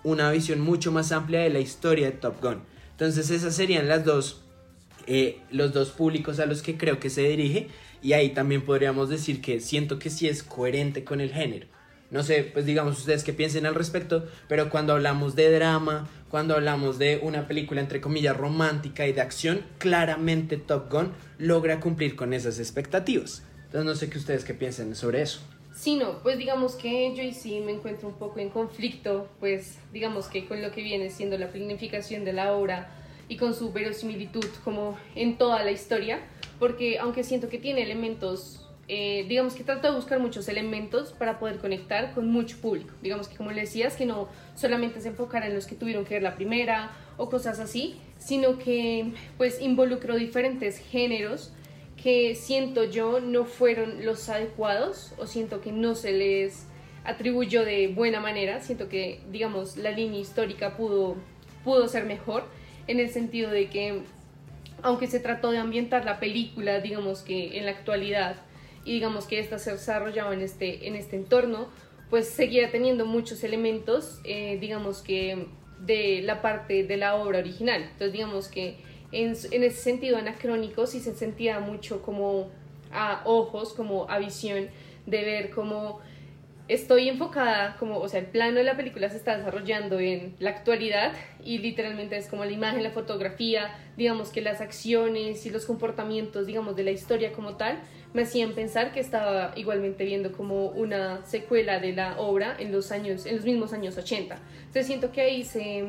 una 0.02 0.31
visión 0.31 0.61
mucho 0.61 0.90
más 0.90 1.12
amplia 1.12 1.40
de 1.40 1.50
la 1.50 1.61
historia 1.61 2.06
de 2.06 2.12
Top 2.12 2.40
Gun. 2.43 2.62
Entonces 2.93 3.31
esas 3.31 3.55
serían 3.55 3.88
las 3.88 4.05
dos 4.05 4.43
eh, 5.11 5.40
los 5.50 5.73
dos 5.73 5.88
públicos 5.88 6.38
a 6.38 6.44
los 6.44 6.61
que 6.61 6.76
creo 6.76 7.00
que 7.00 7.08
se 7.08 7.23
dirige 7.23 7.69
y 8.02 8.12
ahí 8.12 8.29
también 8.29 8.61
podríamos 8.61 9.08
decir 9.08 9.40
que 9.40 9.58
siento 9.61 9.99
que 9.99 10.11
sí 10.11 10.29
es 10.29 10.43
coherente 10.43 11.02
con 11.02 11.23
el 11.23 11.32
género. 11.32 11.67
No 12.10 12.22
sé, 12.22 12.43
pues 12.43 12.64
digamos 12.64 12.99
ustedes 12.99 13.22
qué 13.22 13.34
piensen 13.34 13.66
al 13.66 13.75
respecto, 13.75 14.26
pero 14.49 14.70
cuando 14.70 14.94
hablamos 14.94 15.37
de 15.37 15.52
drama, 15.52 16.08
cuando 16.31 16.55
hablamos 16.55 16.99
de 16.99 17.20
una 17.22 17.46
película 17.46 17.82
entre 17.82 18.00
comillas 18.00 18.37
romántica 18.37 19.06
y 19.06 19.12
de 19.12 19.20
acción, 19.20 19.66
claramente 19.76 20.56
Top 20.56 20.90
Gun 20.90 21.12
logra 21.37 21.81
cumplir 21.81 22.16
con 22.16 22.32
esas 22.32 22.58
expectativas. 22.58 23.43
Entonces 23.66 23.84
no 23.84 23.94
sé 23.94 24.08
qué 24.08 24.16
ustedes 24.16 24.44
qué 24.44 24.55
piensen 24.55 24.94
sobre 24.94 25.20
eso. 25.20 25.40
Sí, 25.75 25.96
no, 25.96 26.22
pues 26.22 26.38
digamos 26.38 26.75
que 26.75 27.14
yo 27.14 27.22
y 27.22 27.32
sí 27.32 27.60
me 27.60 27.72
encuentro 27.72 28.08
un 28.08 28.14
poco 28.14 28.40
en 28.40 28.49
conflicto, 28.49 29.28
pues 29.38 29.78
digamos 29.93 30.26
que 30.26 30.46
con 30.46 30.61
lo 30.62 30.72
que 30.72 30.82
viene 30.82 31.11
siendo 31.11 31.37
la 31.38 31.52
planificación 31.52 32.25
de 32.25 32.32
la 32.32 32.54
obra 32.54 32.90
y 33.28 33.37
con 33.37 33.54
su 33.54 33.72
verosimilitud 33.72 34.46
como 34.64 34.99
en 35.14 35.37
toda 35.38 35.62
la 35.62 35.70
historia, 35.70 36.20
porque 36.58 36.99
aunque 36.99 37.22
siento 37.22 37.49
que 37.49 37.58
tiene 37.58 37.82
elementos, 37.82 38.68
eh, 38.88 39.26
digamos 39.29 39.55
que 39.55 39.64
trata 39.64 39.90
de 39.90 39.94
buscar 39.94 40.19
muchos 40.19 40.49
elementos 40.49 41.12
para 41.12 41.38
poder 41.38 41.58
conectar 41.58 42.14
con 42.14 42.26
mucho 42.29 42.57
público, 42.59 42.95
digamos 43.02 43.28
que 43.28 43.37
como 43.37 43.50
le 43.52 43.61
decías, 43.61 43.97
que 43.97 44.07
no 44.07 44.28
solamente 44.54 45.00
se 45.00 45.09
enfocara 45.09 45.47
en 45.47 45.54
los 45.54 45.66
que 45.66 45.75
tuvieron 45.75 46.04
que 46.04 46.14
ver 46.14 46.23
la 46.23 46.37
primera 46.37 46.90
o 47.18 47.28
cosas 47.28 47.61
así, 47.61 48.00
sino 48.18 48.59
que 48.59 49.12
pues 49.37 49.61
involucró 49.61 50.16
diferentes 50.16 50.78
géneros 50.78 51.52
que 52.02 52.35
siento 52.35 52.85
yo 52.85 53.21
no 53.21 53.45
fueron 53.45 54.04
los 54.07 54.28
adecuados 54.28 55.12
o 55.18 55.26
siento 55.26 55.61
que 55.61 55.73
no 55.73 55.95
se 55.95 56.12
les 56.12 56.66
atribuyó 57.04 57.64
de 57.64 57.88
buena 57.88 58.21
manera, 58.21 58.61
siento 58.61 58.88
que 58.88 59.21
digamos 59.30 59.76
la 59.76 59.90
línea 59.90 60.21
histórica 60.21 60.76
pudo, 60.76 61.16
pudo 61.64 61.88
ser 61.88 62.04
mejor 62.04 62.45
en 62.87 63.00
el 63.00 63.11
sentido 63.11 63.50
de 63.50 63.68
que, 63.68 64.02
aunque 64.83 65.07
se 65.07 65.21
trató 65.21 65.50
de 65.50 65.59
ambientar 65.59 66.04
la 66.04 66.21
película, 66.21 66.80
digamos 66.80 67.23
que 67.23 67.59
en 67.59 67.66
la 67.66 67.73
actualidad, 67.73 68.37
y 68.88 68.92
digamos 68.92 69.26
que 69.26 69.38
esta 69.38 69.59
se 69.59 69.73
desarrollaba 69.73 70.33
en 70.33 70.40
este, 70.40 70.88
en 70.88 70.97
este 70.97 71.16
entorno, 71.16 71.68
pues 72.09 72.26
seguía 72.26 72.71
teniendo 72.71 73.04
muchos 73.04 73.45
elementos, 73.45 74.18
eh, 74.25 74.57
digamos 74.62 75.02
que 75.02 75.47
de 75.85 76.23
la 76.23 76.40
parte 76.40 76.85
de 76.85 76.97
la 76.97 77.14
obra 77.16 77.40
original. 77.40 77.83
Entonces, 77.83 78.12
digamos 78.14 78.49
que 78.49 78.78
en, 79.12 79.33
ese 79.33 79.71
sentido 79.73 80.16
anacrónico 80.16 80.87
sí 80.87 81.00
se 81.00 81.14
sentía 81.14 81.61
mucho 81.61 82.00
como 82.00 82.49
a 82.90 83.21
ojos, 83.26 83.75
como 83.75 84.09
a 84.09 84.18
visión 84.18 84.68
de 85.04 85.23
ver 85.23 85.50
cómo 85.50 86.00
estoy 86.68 87.11
enfocada 87.11 87.76
como, 87.78 87.99
o 87.99 88.09
sea, 88.09 88.21
el 88.21 88.26
plano 88.26 88.57
de 88.57 88.64
la 88.64 88.76
película 88.78 89.11
se 89.11 89.18
está 89.18 89.37
desarrollando 89.37 90.00
en 90.00 90.35
la 90.38 90.49
actualidad 90.49 91.12
y 91.45 91.59
literalmente 91.59 92.16
es 92.16 92.26
como 92.28 92.47
la 92.47 92.52
imagen, 92.52 92.83
la 92.83 92.90
fotografía, 92.90 93.75
digamos 93.99 94.30
que 94.30 94.40
las 94.40 94.62
acciones 94.62 95.45
y 95.45 95.50
los 95.50 95.66
comportamientos, 95.66 96.47
digamos, 96.47 96.75
de 96.75 96.85
la 96.85 96.90
historia 96.90 97.35
como 97.35 97.57
tal, 97.57 97.78
me 98.15 98.23
hacían 98.23 98.55
pensar 98.55 98.93
que 98.93 99.00
estaba 99.00 99.53
igualmente 99.57 100.05
viendo 100.05 100.33
como 100.33 100.67
una 100.67 101.25
secuela 101.27 101.79
de 101.79 101.93
la 101.93 102.19
obra 102.19 102.57
en 102.59 102.73
los 102.73 102.91
años, 102.91 103.27
en 103.27 103.37
los 103.37 103.45
mismos 103.45 103.73
años 103.73 103.97
80. 103.97 104.38
Entonces 104.59 104.87
siento 104.87 105.12
que 105.12 105.21
ahí 105.21 105.45
se, 105.45 105.85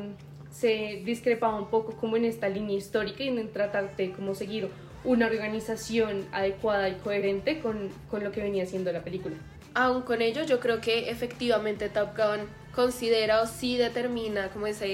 se 0.50 1.02
discrepaba 1.04 1.56
un 1.56 1.70
poco 1.70 1.96
como 1.96 2.16
en 2.16 2.24
esta 2.24 2.48
línea 2.48 2.76
histórica 2.76 3.22
y 3.22 3.28
en 3.28 3.52
tratar 3.52 3.96
de 3.96 4.12
como 4.12 4.34
seguir 4.34 4.68
una 5.02 5.26
organización 5.26 6.26
adecuada 6.32 6.88
y 6.88 6.94
coherente 6.96 7.60
con, 7.60 7.88
con 8.10 8.22
lo 8.22 8.32
que 8.32 8.42
venía 8.42 8.66
siendo 8.66 8.92
la 8.92 9.02
película 9.02 9.36
aún 9.74 10.02
con 10.02 10.22
ello, 10.22 10.44
yo 10.44 10.60
creo 10.60 10.80
que 10.80 11.10
efectivamente 11.10 11.88
Top 11.88 12.16
Gun 12.16 12.46
considera 12.74 13.42
o 13.42 13.46
sí 13.46 13.76
determina 13.76 14.48
como 14.50 14.66
esa 14.66 14.86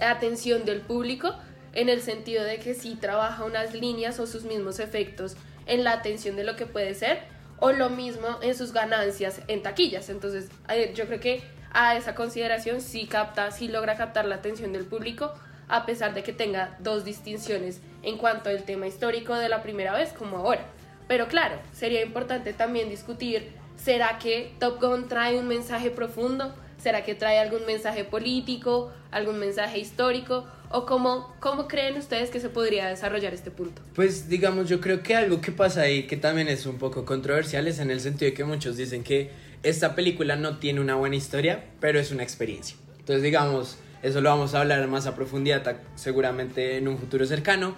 atención 0.00 0.64
del 0.64 0.80
público 0.80 1.34
en 1.72 1.88
el 1.88 2.00
sentido 2.00 2.44
de 2.44 2.58
que 2.58 2.74
sí 2.74 2.96
trabaja 3.00 3.44
unas 3.44 3.74
líneas 3.74 4.18
o 4.18 4.26
sus 4.26 4.44
mismos 4.44 4.80
efectos 4.80 5.36
en 5.66 5.84
la 5.84 5.92
atención 5.92 6.36
de 6.36 6.44
lo 6.44 6.56
que 6.56 6.66
puede 6.66 6.94
ser 6.94 7.20
o 7.58 7.72
lo 7.72 7.90
mismo 7.90 8.26
en 8.42 8.54
sus 8.54 8.72
ganancias 8.72 9.42
en 9.48 9.62
taquillas. 9.62 10.08
Entonces, 10.08 10.48
yo 10.94 11.06
creo 11.06 11.20
que 11.20 11.42
a 11.72 11.96
esa 11.96 12.14
consideración 12.14 12.80
sí 12.80 13.06
capta, 13.06 13.50
sí 13.50 13.68
logra 13.68 13.96
captar 13.96 14.24
la 14.24 14.36
atención 14.36 14.72
del 14.72 14.86
público 14.86 15.32
a 15.68 15.86
pesar 15.86 16.14
de 16.14 16.22
que 16.22 16.32
tenga 16.32 16.76
dos 16.80 17.04
distinciones 17.04 17.80
en 18.02 18.18
cuanto 18.18 18.50
al 18.50 18.64
tema 18.64 18.88
histórico 18.88 19.36
de 19.36 19.48
la 19.48 19.62
primera 19.62 19.92
vez 19.92 20.12
como 20.12 20.38
ahora 20.38 20.64
Pero 21.06 21.28
claro, 21.28 21.56
sería 21.72 22.02
importante 22.02 22.52
también 22.52 22.88
discutir, 22.88 23.52
¿será 23.76 24.18
que 24.18 24.52
Top 24.58 24.80
Gun 24.80 25.08
trae 25.08 25.38
un 25.38 25.46
mensaje 25.46 25.90
profundo? 25.90 26.52
¿Será 26.78 27.04
que 27.04 27.14
trae 27.14 27.38
algún 27.38 27.66
mensaje 27.66 28.04
político, 28.04 28.90
algún 29.10 29.38
mensaje 29.38 29.78
histórico? 29.78 30.46
¿O 30.72 30.86
cómo, 30.86 31.34
cómo 31.40 31.66
creen 31.66 31.96
ustedes 31.96 32.30
que 32.30 32.38
se 32.38 32.48
podría 32.48 32.86
desarrollar 32.86 33.34
este 33.34 33.50
punto? 33.50 33.82
Pues 33.96 34.28
digamos, 34.28 34.68
yo 34.68 34.80
creo 34.80 35.02
que 35.02 35.16
algo 35.16 35.40
que 35.40 35.50
pasa 35.50 35.82
ahí 35.82 36.04
que 36.06 36.16
también 36.16 36.46
es 36.46 36.64
un 36.64 36.78
poco 36.78 37.04
controversial 37.04 37.66
es 37.66 37.80
en 37.80 37.90
el 37.90 38.00
sentido 38.00 38.30
de 38.30 38.34
que 38.34 38.44
muchos 38.44 38.76
dicen 38.76 39.02
que 39.02 39.32
esta 39.64 39.96
película 39.96 40.36
no 40.36 40.58
tiene 40.58 40.80
una 40.80 40.94
buena 40.94 41.16
historia, 41.16 41.64
pero 41.80 41.98
es 41.98 42.12
una 42.12 42.22
experiencia. 42.22 42.76
Entonces 43.00 43.24
digamos, 43.24 43.78
eso 44.04 44.20
lo 44.20 44.30
vamos 44.30 44.54
a 44.54 44.60
hablar 44.60 44.86
más 44.86 45.08
a 45.08 45.16
profundidad 45.16 45.76
seguramente 45.96 46.76
en 46.76 46.86
un 46.86 46.98
futuro 46.98 47.26
cercano. 47.26 47.74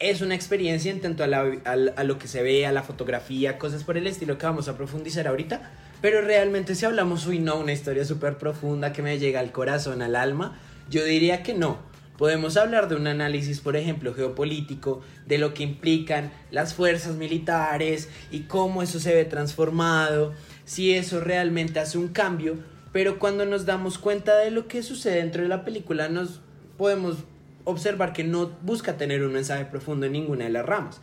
Es 0.00 0.20
una 0.20 0.34
experiencia 0.34 0.90
en 0.90 1.00
tanto 1.00 1.22
a, 1.22 1.26
a 1.26 2.04
lo 2.04 2.18
que 2.18 2.26
se 2.26 2.42
ve, 2.42 2.66
a 2.66 2.72
la 2.72 2.82
fotografía, 2.82 3.56
cosas 3.56 3.84
por 3.84 3.96
el 3.96 4.08
estilo 4.08 4.36
que 4.36 4.46
vamos 4.46 4.66
a 4.66 4.76
profundizar 4.76 5.28
ahorita, 5.28 5.70
pero 6.00 6.22
realmente 6.22 6.74
si 6.74 6.84
hablamos, 6.86 7.24
uy, 7.28 7.38
no, 7.38 7.60
una 7.60 7.72
historia 7.72 8.04
súper 8.04 8.36
profunda 8.36 8.92
que 8.92 9.00
me 9.00 9.20
llega 9.20 9.38
al 9.38 9.52
corazón, 9.52 10.02
al 10.02 10.16
alma, 10.16 10.58
yo 10.90 11.04
diría 11.04 11.44
que 11.44 11.54
no. 11.54 11.91
Podemos 12.22 12.56
hablar 12.56 12.88
de 12.88 12.94
un 12.94 13.08
análisis, 13.08 13.58
por 13.58 13.74
ejemplo, 13.74 14.14
geopolítico, 14.14 15.02
de 15.26 15.38
lo 15.38 15.54
que 15.54 15.64
implican 15.64 16.30
las 16.52 16.72
fuerzas 16.72 17.16
militares 17.16 18.08
y 18.30 18.42
cómo 18.42 18.80
eso 18.80 19.00
se 19.00 19.12
ve 19.12 19.24
transformado, 19.24 20.32
si 20.64 20.94
eso 20.94 21.18
realmente 21.18 21.80
hace 21.80 21.98
un 21.98 22.06
cambio, 22.06 22.58
pero 22.92 23.18
cuando 23.18 23.44
nos 23.44 23.66
damos 23.66 23.98
cuenta 23.98 24.36
de 24.36 24.52
lo 24.52 24.68
que 24.68 24.84
sucede 24.84 25.16
dentro 25.16 25.42
de 25.42 25.48
la 25.48 25.64
película, 25.64 26.08
nos 26.08 26.40
podemos 26.78 27.16
observar 27.64 28.12
que 28.12 28.22
no 28.22 28.56
busca 28.62 28.96
tener 28.96 29.24
un 29.24 29.32
mensaje 29.32 29.64
profundo 29.64 30.06
en 30.06 30.12
ninguna 30.12 30.44
de 30.44 30.50
las 30.50 30.64
ramas. 30.64 31.00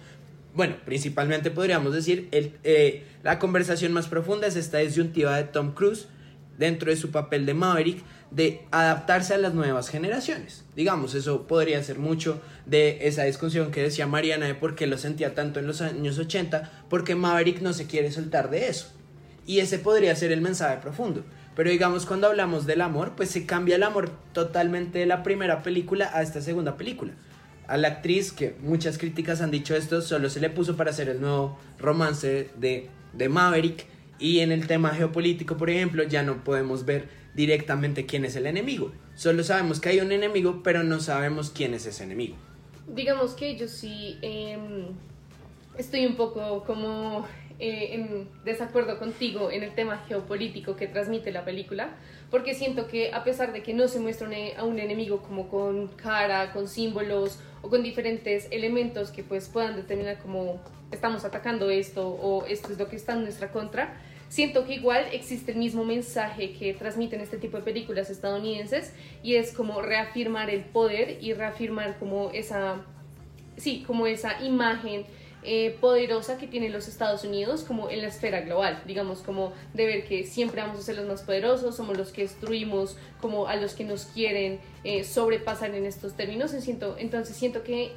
Bueno, 0.56 0.78
principalmente 0.86 1.52
podríamos 1.52 1.94
decir, 1.94 2.30
el, 2.32 2.54
eh, 2.64 3.04
la 3.24 3.40
conversación 3.40 3.92
más 3.92 4.08
profunda 4.08 4.48
es 4.48 4.56
esta 4.56 4.78
disyuntiva 4.78 5.36
de 5.36 5.44
Tom 5.44 5.74
Cruise 5.74 6.08
dentro 6.58 6.90
de 6.90 6.96
su 6.96 7.12
papel 7.12 7.46
de 7.46 7.56
Maverick 7.56 8.06
de 8.32 8.62
adaptarse 8.72 9.34
a 9.34 9.38
las 9.38 9.54
nuevas 9.54 9.90
generaciones. 9.90 10.64
Digamos, 10.76 11.16
eso 11.16 11.48
podría 11.48 11.82
ser 11.84 12.00
mucho 12.00 12.42
de 12.66 13.08
esa 13.08 13.24
discusión 13.24 13.72
que 13.72 13.84
decía 13.84 14.08
Mariana 14.08 14.46
de 14.46 14.56
por 14.56 14.76
qué 14.76 14.88
lo 14.88 14.98
sentía 14.98 15.36
tanto 15.36 15.60
en 15.60 15.68
los 15.68 15.82
años 15.82 16.18
80, 16.18 16.86
porque 16.90 17.16
Maverick 17.16 17.62
no 17.62 17.74
se 17.74 17.88
quiere 17.88 18.12
soltar 18.12 18.50
de 18.50 18.68
eso. 18.68 18.88
Y 19.46 19.60
ese 19.60 19.80
podría 19.80 20.16
ser 20.16 20.32
el 20.32 20.42
mensaje 20.42 20.78
profundo. 20.78 21.24
Pero 21.56 21.72
digamos, 21.72 22.06
cuando 22.06 22.28
hablamos 22.28 22.66
del 22.66 22.82
amor, 22.82 23.14
pues 23.16 23.30
se 23.30 23.46
cambia 23.46 23.76
el 23.76 23.84
amor 23.84 24.12
totalmente 24.34 25.00
de 25.00 25.06
la 25.06 25.24
primera 25.24 25.64
película 25.64 26.12
a 26.14 26.22
esta 26.22 26.42
segunda 26.42 26.78
película 26.78 27.14
a 27.70 27.78
la 27.78 27.88
actriz, 27.88 28.32
que 28.32 28.56
muchas 28.62 28.98
críticas 28.98 29.42
han 29.42 29.52
dicho 29.52 29.76
esto, 29.76 30.02
solo 30.02 30.30
se 30.30 30.40
le 30.40 30.50
puso 30.50 30.76
para 30.76 30.90
hacer 30.90 31.08
el 31.08 31.22
nuevo 31.22 31.58
romance 31.78 32.50
de, 32.58 32.90
de 33.14 33.30
Maverick. 33.30 33.86
Y 34.18 34.40
en 34.40 34.52
el 34.52 34.68
tema 34.68 34.90
geopolítico, 34.90 35.56
por 35.56 35.70
ejemplo, 35.70 36.04
ya 36.04 36.24
no 36.24 36.44
podemos 36.44 36.84
ver 36.84 37.08
directamente 37.40 38.06
quién 38.06 38.26
es 38.26 38.36
el 38.36 38.48
enemigo. 38.48 38.92
Solo 39.16 39.46
sabemos 39.46 39.80
que 39.80 39.88
hay 39.88 40.02
un 40.02 40.12
enemigo, 40.12 40.60
pero 40.62 40.84
no 40.84 41.00
sabemos 41.00 41.52
quién 41.52 41.74
es 41.74 41.86
ese 41.86 42.04
enemigo. 42.04 42.36
Digamos 42.86 43.32
que 43.32 43.56
yo 43.56 43.70
sí 43.70 44.18
em, 44.22 44.88
estoy 45.78 46.06
un 46.06 46.18
poco 46.18 46.66
como 46.66 47.26
eh, 47.58 47.94
en 47.94 48.28
desacuerdo 48.44 49.00
contigo 49.00 49.52
en 49.52 49.64
el 49.64 49.74
tema 49.74 50.04
geopolítico 50.06 50.76
que 50.76 50.88
transmite 50.88 51.32
la 51.32 51.46
película, 51.46 51.92
porque 52.30 52.54
siento 52.56 52.90
que 52.90 53.14
a 53.14 53.24
pesar 53.24 53.54
de 53.54 53.64
que 53.64 53.74
no 53.74 53.88
se 53.88 54.02
muestra 54.02 54.28
a 54.58 54.66
un 54.66 54.78
enemigo 54.78 55.22
como 55.22 55.48
con 55.48 55.88
cara, 55.88 56.52
con 56.52 56.68
símbolos 56.68 57.40
o 57.62 57.70
con 57.70 57.84
diferentes 57.84 58.50
elementos 58.52 59.12
que 59.12 59.24
pues 59.24 59.48
puedan 59.48 59.78
determinar 59.78 60.20
como 60.20 60.60
estamos 60.92 61.24
atacando 61.24 61.70
esto 61.70 62.06
o 62.06 62.46
esto 62.48 62.74
es 62.74 62.78
lo 62.78 62.90
que 62.90 62.98
está 62.98 63.14
en 63.14 63.22
nuestra 63.22 63.50
contra, 63.54 63.96
siento 64.30 64.66
que 64.66 64.76
igual 64.76 65.08
existe 65.12 65.52
el 65.52 65.58
mismo 65.58 65.84
mensaje 65.84 66.54
que 66.54 66.74
transmiten 66.74 67.20
este 67.20 67.38
tipo 67.38 67.58
de 67.58 67.64
películas 67.64 68.10
estadounidenses 68.10 68.94
y 69.24 69.36
es 69.36 69.52
como 69.52 69.82
reafirmar 69.82 70.50
el 70.50 70.64
poder 70.64 71.18
y 71.22 71.34
reafirmar 71.34 71.98
como 72.00 72.30
esa, 72.32 72.78
sí, 73.58 73.84
como 73.86 74.08
esa 74.08 74.42
imagen 74.44 75.06
eh, 75.42 75.78
poderosa 75.80 76.38
que 76.38 76.48
tienen 76.48 76.74
los 76.74 76.90
Estados 76.90 77.24
Unidos 77.24 77.64
como 77.64 77.90
en 77.90 78.02
la 78.02 78.10
esfera 78.10 78.42
global, 78.42 78.84
digamos 78.86 79.20
como 79.20 79.54
de 79.74 79.86
ver 79.86 80.06
que 80.06 80.26
siempre 80.26 80.62
vamos 80.62 80.80
a 80.80 80.82
ser 80.82 80.98
los 80.98 81.08
más 81.08 81.22
poderosos, 81.22 81.78
somos 81.78 81.98
los 81.98 82.12
que 82.12 82.24
destruimos 82.24 82.98
como 83.22 83.48
a 83.48 83.56
los 83.56 83.74
que 83.74 83.86
nos 83.86 84.06
quieren 84.06 84.60
eh, 84.84 85.06
sobrepasar 85.06 85.74
en 85.74 85.86
estos 85.86 86.14
términos, 86.14 86.52
siento, 86.52 86.98
entonces 87.00 87.38
siento 87.38 87.64
que 87.64 87.94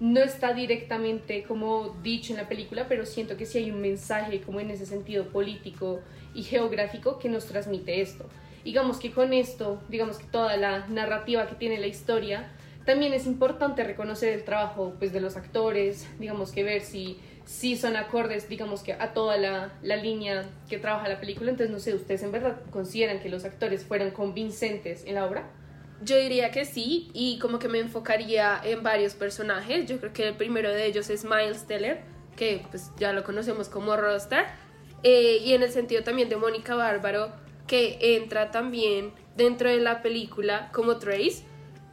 no 0.00 0.20
está 0.20 0.52
directamente 0.52 1.42
como 1.44 1.96
dicho 2.02 2.32
en 2.32 2.38
la 2.38 2.48
película, 2.48 2.86
pero 2.88 3.06
siento 3.06 3.36
que 3.36 3.46
sí 3.46 3.58
hay 3.58 3.70
un 3.70 3.80
mensaje 3.80 4.40
como 4.42 4.60
en 4.60 4.70
ese 4.70 4.86
sentido 4.86 5.28
político 5.28 6.00
y 6.34 6.42
geográfico 6.42 7.18
que 7.18 7.28
nos 7.28 7.46
transmite 7.46 8.00
esto. 8.00 8.26
Digamos 8.64 8.98
que 8.98 9.12
con 9.12 9.32
esto, 9.32 9.80
digamos 9.88 10.18
que 10.18 10.24
toda 10.26 10.56
la 10.56 10.86
narrativa 10.88 11.46
que 11.46 11.54
tiene 11.54 11.78
la 11.78 11.86
historia, 11.86 12.50
también 12.84 13.12
es 13.12 13.26
importante 13.26 13.82
reconocer 13.84 14.32
el 14.32 14.44
trabajo 14.44 14.94
pues, 14.98 15.12
de 15.12 15.20
los 15.20 15.36
actores, 15.36 16.08
digamos 16.20 16.52
que 16.52 16.62
ver 16.62 16.82
si, 16.82 17.18
si 17.44 17.76
son 17.76 17.96
acordes, 17.96 18.48
digamos 18.48 18.82
que 18.82 18.92
a 18.92 19.12
toda 19.12 19.36
la, 19.36 19.72
la 19.82 19.96
línea 19.96 20.44
que 20.68 20.78
trabaja 20.78 21.08
la 21.08 21.18
película. 21.18 21.50
Entonces, 21.50 21.72
no 21.72 21.80
sé, 21.80 21.94
¿ustedes 21.94 22.22
en 22.22 22.32
verdad 22.32 22.60
consideran 22.70 23.20
que 23.20 23.28
los 23.28 23.44
actores 23.44 23.84
fueron 23.84 24.10
convincentes 24.10 25.04
en 25.04 25.16
la 25.16 25.26
obra? 25.26 25.50
Yo 26.02 26.16
diría 26.16 26.50
que 26.50 26.64
sí, 26.64 27.10
y 27.12 27.38
como 27.38 27.58
que 27.58 27.68
me 27.68 27.78
enfocaría 27.78 28.60
en 28.62 28.82
varios 28.82 29.14
personajes. 29.14 29.86
Yo 29.86 29.98
creo 29.98 30.12
que 30.12 30.28
el 30.28 30.36
primero 30.36 30.70
de 30.70 30.86
ellos 30.86 31.08
es 31.10 31.24
Miles 31.24 31.66
Teller, 31.66 32.02
que 32.36 32.66
pues 32.70 32.90
ya 32.98 33.12
lo 33.12 33.24
conocemos 33.24 33.68
como 33.68 33.96
Roster, 33.96 34.44
eh, 35.02 35.38
y 35.42 35.54
en 35.54 35.62
el 35.62 35.70
sentido 35.70 36.02
también 36.02 36.28
de 36.28 36.36
Mónica 36.36 36.74
Bárbaro, 36.74 37.32
que 37.66 37.98
entra 38.16 38.50
también 38.50 39.12
dentro 39.36 39.68
de 39.68 39.80
la 39.80 40.02
película 40.02 40.70
como 40.72 40.98
Trace 40.98 41.44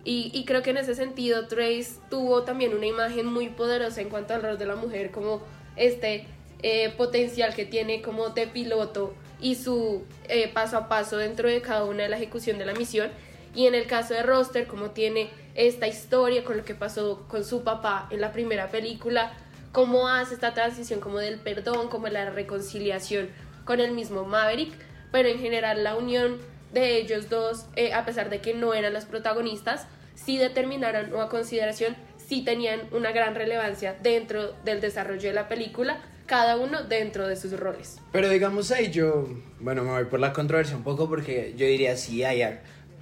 y, 0.05 0.43
creo 0.45 0.61
que 0.61 0.71
en 0.71 0.77
ese 0.77 0.95
sentido 0.95 1.47
Trace 1.47 1.93
tuvo 2.09 2.43
también 2.43 2.73
una 2.73 2.85
imagen 2.85 3.25
muy 3.25 3.47
poderosa 3.47 4.01
en 4.01 4.09
cuanto 4.09 4.33
al 4.33 4.43
rol 4.43 4.57
de 4.57 4.65
la 4.65 4.75
mujer, 4.75 5.11
como 5.11 5.41
este 5.77 6.25
eh, 6.61 6.93
potencial 6.97 7.55
que 7.55 7.65
tiene 7.65 8.01
como 8.01 8.29
de 8.29 8.47
piloto 8.47 9.13
y 9.39 9.55
su 9.55 10.03
eh, 10.27 10.49
paso 10.53 10.77
a 10.77 10.89
paso 10.89 11.17
dentro 11.17 11.47
de 11.47 11.61
cada 11.61 11.85
una 11.85 12.03
de 12.03 12.09
la 12.09 12.17
ejecución 12.17 12.57
de 12.57 12.65
la 12.65 12.73
misión. 12.73 13.11
Y 13.55 13.67
en 13.67 13.75
el 13.75 13.85
caso 13.85 14.13
de 14.13 14.23
Roster, 14.23 14.67
como 14.67 14.91
tiene 14.91 15.29
esta 15.55 15.87
historia 15.87 16.43
con 16.43 16.57
lo 16.57 16.65
que 16.65 16.75
pasó 16.75 17.25
con 17.27 17.43
su 17.43 17.63
papá 17.63 18.07
en 18.09 18.21
la 18.21 18.31
primera 18.31 18.69
película, 18.69 19.33
cómo 19.71 20.07
hace 20.07 20.33
esta 20.33 20.53
transición 20.53 20.99
como 20.99 21.19
del 21.19 21.39
perdón, 21.39 21.89
como 21.89 22.07
la 22.07 22.29
reconciliación 22.29 23.29
con 23.65 23.79
el 23.79 23.91
mismo 23.91 24.25
Maverick, 24.25 24.73
pero 25.11 25.29
en 25.29 25.39
general 25.39 25.83
la 25.83 25.95
unión 25.95 26.37
de 26.73 26.97
ellos 26.97 27.29
dos, 27.29 27.67
eh, 27.75 27.93
a 27.93 28.05
pesar 28.05 28.29
de 28.29 28.41
que 28.41 28.53
no 28.53 28.73
eran 28.73 28.93
los 28.93 29.05
protagonistas, 29.05 29.87
sí 30.15 30.37
determinaron 30.37 31.13
o 31.13 31.21
a 31.21 31.29
consideración 31.29 31.95
sí 32.17 32.43
tenían 32.43 32.81
una 32.91 33.11
gran 33.11 33.35
relevancia 33.35 33.95
dentro 34.01 34.53
del 34.63 34.81
desarrollo 34.81 35.27
de 35.27 35.33
la 35.33 35.47
película, 35.47 36.01
cada 36.25 36.57
uno 36.57 36.83
dentro 36.83 37.27
de 37.27 37.35
sus 37.35 37.59
roles. 37.59 37.99
Pero 38.11 38.29
digamos 38.29 38.71
ahí 38.71 38.91
yo, 38.91 39.27
bueno, 39.59 39.83
me 39.83 39.91
voy 39.91 40.05
por 40.05 40.19
la 40.19 40.33
controversia 40.33 40.75
un 40.75 40.83
poco 40.83 41.09
porque 41.09 41.53
yo 41.57 41.65
diría 41.65 41.97
sí 41.97 42.23
hay 42.23 42.41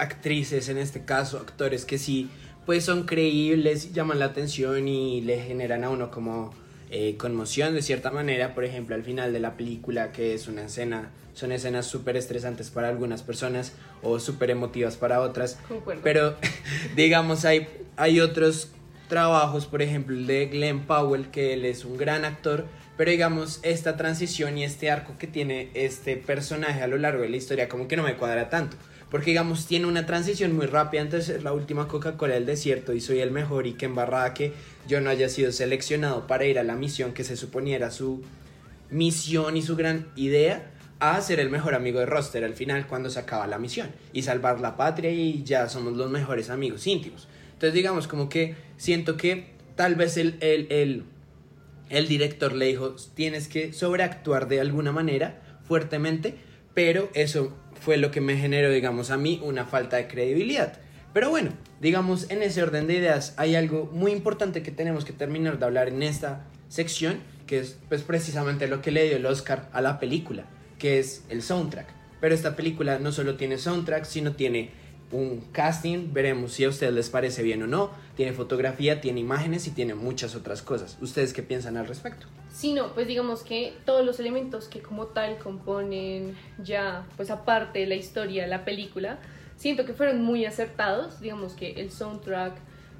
actrices 0.01 0.67
en 0.69 0.77
este 0.77 1.05
caso, 1.05 1.37
actores 1.37 1.85
que 1.85 1.97
sí, 1.97 2.29
pues 2.65 2.83
son 2.83 3.05
creíbles, 3.05 3.93
llaman 3.93 4.19
la 4.19 4.25
atención 4.25 4.87
y 4.87 5.21
le 5.21 5.41
generan 5.41 5.83
a 5.83 5.89
uno 5.89 6.11
como 6.11 6.53
eh, 6.89 7.15
conmoción 7.17 7.73
de 7.73 7.81
cierta 7.81 8.11
manera, 8.11 8.53
por 8.53 8.65
ejemplo 8.65 8.95
al 8.95 9.03
final 9.03 9.31
de 9.31 9.39
la 9.39 9.55
película 9.55 10.11
que 10.11 10.33
es 10.33 10.47
una 10.47 10.65
escena 10.65 11.11
son 11.33 11.51
escenas 11.51 11.85
súper 11.85 12.17
estresantes 12.17 12.69
para 12.69 12.89
algunas 12.89 13.23
personas 13.23 13.73
o 14.01 14.19
súper 14.19 14.49
emotivas 14.51 14.97
para 14.97 15.21
otras. 15.21 15.57
Pero 16.03 16.35
digamos, 16.95 17.45
hay, 17.45 17.67
hay 17.95 18.19
otros 18.19 18.71
trabajos, 19.07 19.65
por 19.65 19.81
ejemplo, 19.81 20.15
el 20.15 20.27
de 20.27 20.47
Glenn 20.47 20.81
Powell, 20.81 21.29
que 21.29 21.53
él 21.53 21.65
es 21.65 21.85
un 21.85 21.97
gran 21.97 22.25
actor, 22.25 22.65
pero 23.01 23.09
digamos, 23.09 23.61
esta 23.63 23.97
transición 23.97 24.59
y 24.59 24.63
este 24.63 24.91
arco 24.91 25.15
que 25.17 25.25
tiene 25.25 25.71
este 25.73 26.17
personaje 26.17 26.83
a 26.83 26.87
lo 26.87 26.99
largo 26.99 27.23
de 27.23 27.29
la 27.29 27.37
historia 27.37 27.67
como 27.67 27.87
que 27.87 27.97
no 27.97 28.03
me 28.03 28.15
cuadra 28.15 28.51
tanto. 28.51 28.77
Porque 29.09 29.31
digamos, 29.31 29.65
tiene 29.65 29.87
una 29.87 30.05
transición 30.05 30.55
muy 30.55 30.67
rápida 30.67 31.01
antes 31.01 31.25
de 31.25 31.41
la 31.41 31.51
última 31.51 31.87
Coca-Cola 31.87 32.35
del 32.35 32.45
desierto 32.45 32.93
y 32.93 33.01
soy 33.01 33.17
el 33.21 33.31
mejor 33.31 33.65
y 33.65 33.73
que 33.73 33.87
embarrada 33.87 34.35
que 34.35 34.53
yo 34.87 35.01
no 35.01 35.09
haya 35.09 35.29
sido 35.29 35.51
seleccionado 35.51 36.27
para 36.27 36.45
ir 36.45 36.59
a 36.59 36.63
la 36.63 36.75
misión 36.75 37.11
que 37.11 37.23
se 37.23 37.37
suponiera 37.37 37.89
su 37.89 38.21
misión 38.91 39.57
y 39.57 39.63
su 39.63 39.75
gran 39.75 40.09
idea 40.15 40.69
a 40.99 41.19
ser 41.21 41.39
el 41.39 41.49
mejor 41.49 41.73
amigo 41.73 41.99
de 42.01 42.05
Roster 42.05 42.43
al 42.43 42.53
final 42.53 42.85
cuando 42.85 43.09
se 43.09 43.17
acaba 43.17 43.47
la 43.47 43.57
misión 43.57 43.89
y 44.13 44.21
salvar 44.21 44.59
la 44.59 44.77
patria 44.77 45.09
y 45.09 45.41
ya 45.43 45.67
somos 45.69 45.97
los 45.97 46.11
mejores 46.11 46.51
amigos 46.51 46.85
íntimos. 46.85 47.27
Entonces 47.53 47.73
digamos 47.73 48.07
como 48.07 48.29
que 48.29 48.53
siento 48.77 49.17
que 49.17 49.55
tal 49.75 49.95
vez 49.95 50.17
el, 50.17 50.37
el, 50.39 51.03
el 51.91 52.07
director 52.07 52.53
le 52.53 52.65
dijo 52.65 52.95
tienes 53.13 53.47
que 53.47 53.73
sobreactuar 53.73 54.47
de 54.47 54.59
alguna 54.59 54.91
manera 54.91 55.41
fuertemente, 55.67 56.35
pero 56.73 57.09
eso 57.13 57.55
fue 57.79 57.97
lo 57.97 58.09
que 58.11 58.21
me 58.21 58.37
generó 58.37 58.71
digamos 58.71 59.11
a 59.11 59.17
mí 59.17 59.39
una 59.43 59.65
falta 59.65 59.97
de 59.97 60.07
credibilidad. 60.07 60.79
Pero 61.13 61.29
bueno, 61.29 61.51
digamos 61.81 62.31
en 62.31 62.41
ese 62.41 62.63
orden 62.63 62.87
de 62.87 62.95
ideas 62.95 63.33
hay 63.37 63.55
algo 63.55 63.89
muy 63.93 64.11
importante 64.11 64.63
que 64.63 64.71
tenemos 64.71 65.05
que 65.05 65.13
terminar 65.13 65.59
de 65.59 65.65
hablar 65.65 65.89
en 65.89 66.01
esta 66.01 66.47
sección 66.69 67.19
que 67.45 67.59
es 67.59 67.77
pues 67.89 68.01
precisamente 68.03 68.67
lo 68.67 68.81
que 68.81 68.91
le 68.91 69.03
dio 69.03 69.17
el 69.17 69.25
Oscar 69.25 69.69
a 69.73 69.81
la 69.81 69.99
película, 69.99 70.45
que 70.79 70.99
es 70.99 71.25
el 71.27 71.41
soundtrack. 71.41 71.87
Pero 72.21 72.33
esta 72.33 72.55
película 72.55 72.97
no 72.99 73.11
solo 73.11 73.35
tiene 73.35 73.57
soundtrack, 73.57 74.05
sino 74.05 74.33
tiene 74.33 74.71
un 75.11 75.41
casting, 75.51 76.13
veremos 76.13 76.53
si 76.53 76.63
a 76.63 76.69
ustedes 76.69 76.93
les 76.93 77.09
parece 77.09 77.43
bien 77.43 77.63
o 77.63 77.67
no, 77.67 77.91
tiene 78.15 78.33
fotografía, 78.33 79.01
tiene 79.01 79.19
imágenes 79.19 79.67
y 79.67 79.71
tiene 79.71 79.93
muchas 79.95 80.35
otras 80.35 80.61
cosas. 80.61 80.97
¿Ustedes 81.01 81.33
qué 81.33 81.43
piensan 81.43 81.77
al 81.77 81.87
respecto? 81.87 82.27
Sí, 82.51 82.73
no, 82.73 82.93
pues 82.93 83.07
digamos 83.07 83.43
que 83.43 83.73
todos 83.85 84.05
los 84.05 84.19
elementos 84.19 84.67
que 84.67 84.81
como 84.81 85.07
tal 85.07 85.37
componen 85.37 86.35
ya, 86.63 87.05
pues 87.17 87.31
aparte 87.31 87.85
la 87.85 87.95
historia, 87.95 88.47
la 88.47 88.65
película, 88.65 89.19
siento 89.55 89.85
que 89.85 89.93
fueron 89.93 90.21
muy 90.23 90.45
acertados, 90.45 91.19
digamos 91.21 91.53
que 91.53 91.73
el 91.73 91.91
soundtrack 91.91 92.53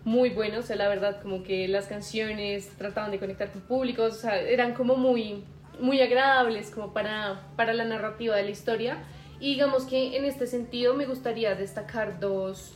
muy 0.04 0.30
bueno, 0.30 0.60
o 0.60 0.62
sea, 0.64 0.76
la 0.76 0.88
verdad 0.88 1.22
como 1.22 1.44
que 1.44 1.68
las 1.68 1.86
canciones 1.86 2.70
trataban 2.78 3.12
de 3.12 3.20
conectar 3.20 3.52
con 3.52 3.62
públicos, 3.62 4.16
o 4.16 4.20
sea, 4.20 4.40
eran 4.40 4.74
como 4.74 4.96
muy, 4.96 5.44
muy 5.80 6.02
agradables 6.02 6.72
como 6.72 6.94
para, 6.94 7.48
para 7.56 7.74
la 7.74 7.86
narrativa 7.86 8.36
de 8.36 8.44
la 8.44 8.50
historia 8.50 8.98
y 9.42 9.54
digamos 9.54 9.86
que 9.86 10.16
en 10.16 10.24
este 10.24 10.46
sentido 10.46 10.94
me 10.94 11.08
gustaría 11.08 11.56
destacar 11.56 12.20
dos, 12.20 12.76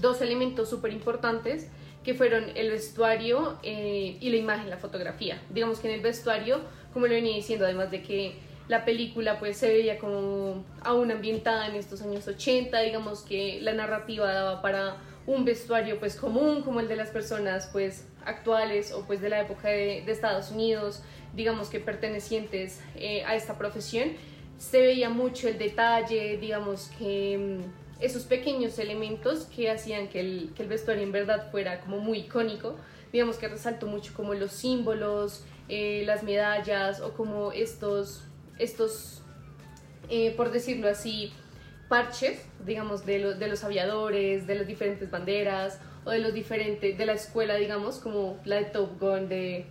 dos 0.00 0.22
elementos 0.22 0.70
súper 0.70 0.90
importantes 0.90 1.68
que 2.02 2.14
fueron 2.14 2.44
el 2.56 2.70
vestuario 2.70 3.58
eh, 3.62 4.16
y 4.18 4.30
la 4.30 4.36
imagen, 4.36 4.70
la 4.70 4.78
fotografía. 4.78 5.42
Digamos 5.50 5.80
que 5.80 5.88
en 5.88 5.94
el 5.94 6.00
vestuario, 6.00 6.62
como 6.94 7.06
lo 7.06 7.12
venía 7.12 7.36
diciendo, 7.36 7.66
además 7.66 7.90
de 7.90 8.02
que 8.02 8.36
la 8.68 8.86
película 8.86 9.38
pues 9.38 9.58
se 9.58 9.68
veía 9.68 9.98
como 9.98 10.64
aún 10.80 11.10
ambientada 11.10 11.66
en 11.68 11.74
estos 11.74 12.00
años 12.00 12.26
80, 12.26 12.80
digamos 12.80 13.20
que 13.20 13.60
la 13.60 13.74
narrativa 13.74 14.32
daba 14.32 14.62
para 14.62 14.96
un 15.26 15.44
vestuario 15.44 15.98
pues 15.98 16.16
común 16.16 16.62
como 16.62 16.80
el 16.80 16.88
de 16.88 16.96
las 16.96 17.10
personas 17.10 17.68
pues 17.70 18.06
actuales 18.24 18.92
o 18.92 19.04
pues 19.06 19.20
de 19.20 19.28
la 19.28 19.40
época 19.40 19.68
de, 19.68 20.10
Estados 20.10 20.52
Unidos, 20.52 21.02
digamos 21.34 21.68
que 21.68 21.80
pertenecientes 21.80 22.80
eh, 22.94 23.24
a 23.24 23.36
esta 23.36 23.58
profesión 23.58 24.12
se 24.58 24.80
veía 24.80 25.10
mucho 25.10 25.48
el 25.48 25.58
detalle, 25.58 26.38
digamos 26.38 26.90
que 26.98 27.60
mm, 27.60 28.02
esos 28.02 28.24
pequeños 28.24 28.78
elementos 28.78 29.44
que 29.44 29.70
hacían 29.70 30.08
que 30.08 30.20
el, 30.20 30.52
que 30.54 30.62
el 30.62 30.68
vestuario 30.68 31.02
en 31.02 31.12
verdad 31.12 31.50
fuera 31.50 31.80
como 31.80 31.98
muy 31.98 32.18
icónico, 32.18 32.76
digamos 33.12 33.36
que 33.36 33.48
resaltó 33.48 33.86
mucho 33.86 34.12
como 34.14 34.34
los 34.34 34.52
símbolos, 34.52 35.44
eh, 35.68 36.02
las 36.06 36.22
medallas 36.22 37.00
o 37.00 37.12
como 37.14 37.52
estos, 37.52 38.24
estos 38.58 39.22
eh, 40.08 40.34
por 40.36 40.52
decirlo 40.52 40.88
así, 40.88 41.32
parches, 41.88 42.46
digamos, 42.64 43.06
de, 43.06 43.34
de 43.34 43.48
los 43.48 43.64
aviadores, 43.64 44.46
de 44.46 44.54
las 44.54 44.66
diferentes 44.66 45.10
banderas 45.10 45.80
o 46.04 46.10
de 46.10 46.18
los 46.20 46.32
diferentes, 46.32 46.96
de 46.96 47.06
la 47.06 47.14
escuela, 47.14 47.56
digamos, 47.56 47.98
como 47.98 48.38
la 48.44 48.56
de 48.56 48.64
Top 48.66 49.00
Gun 49.00 49.28
de, 49.28 49.66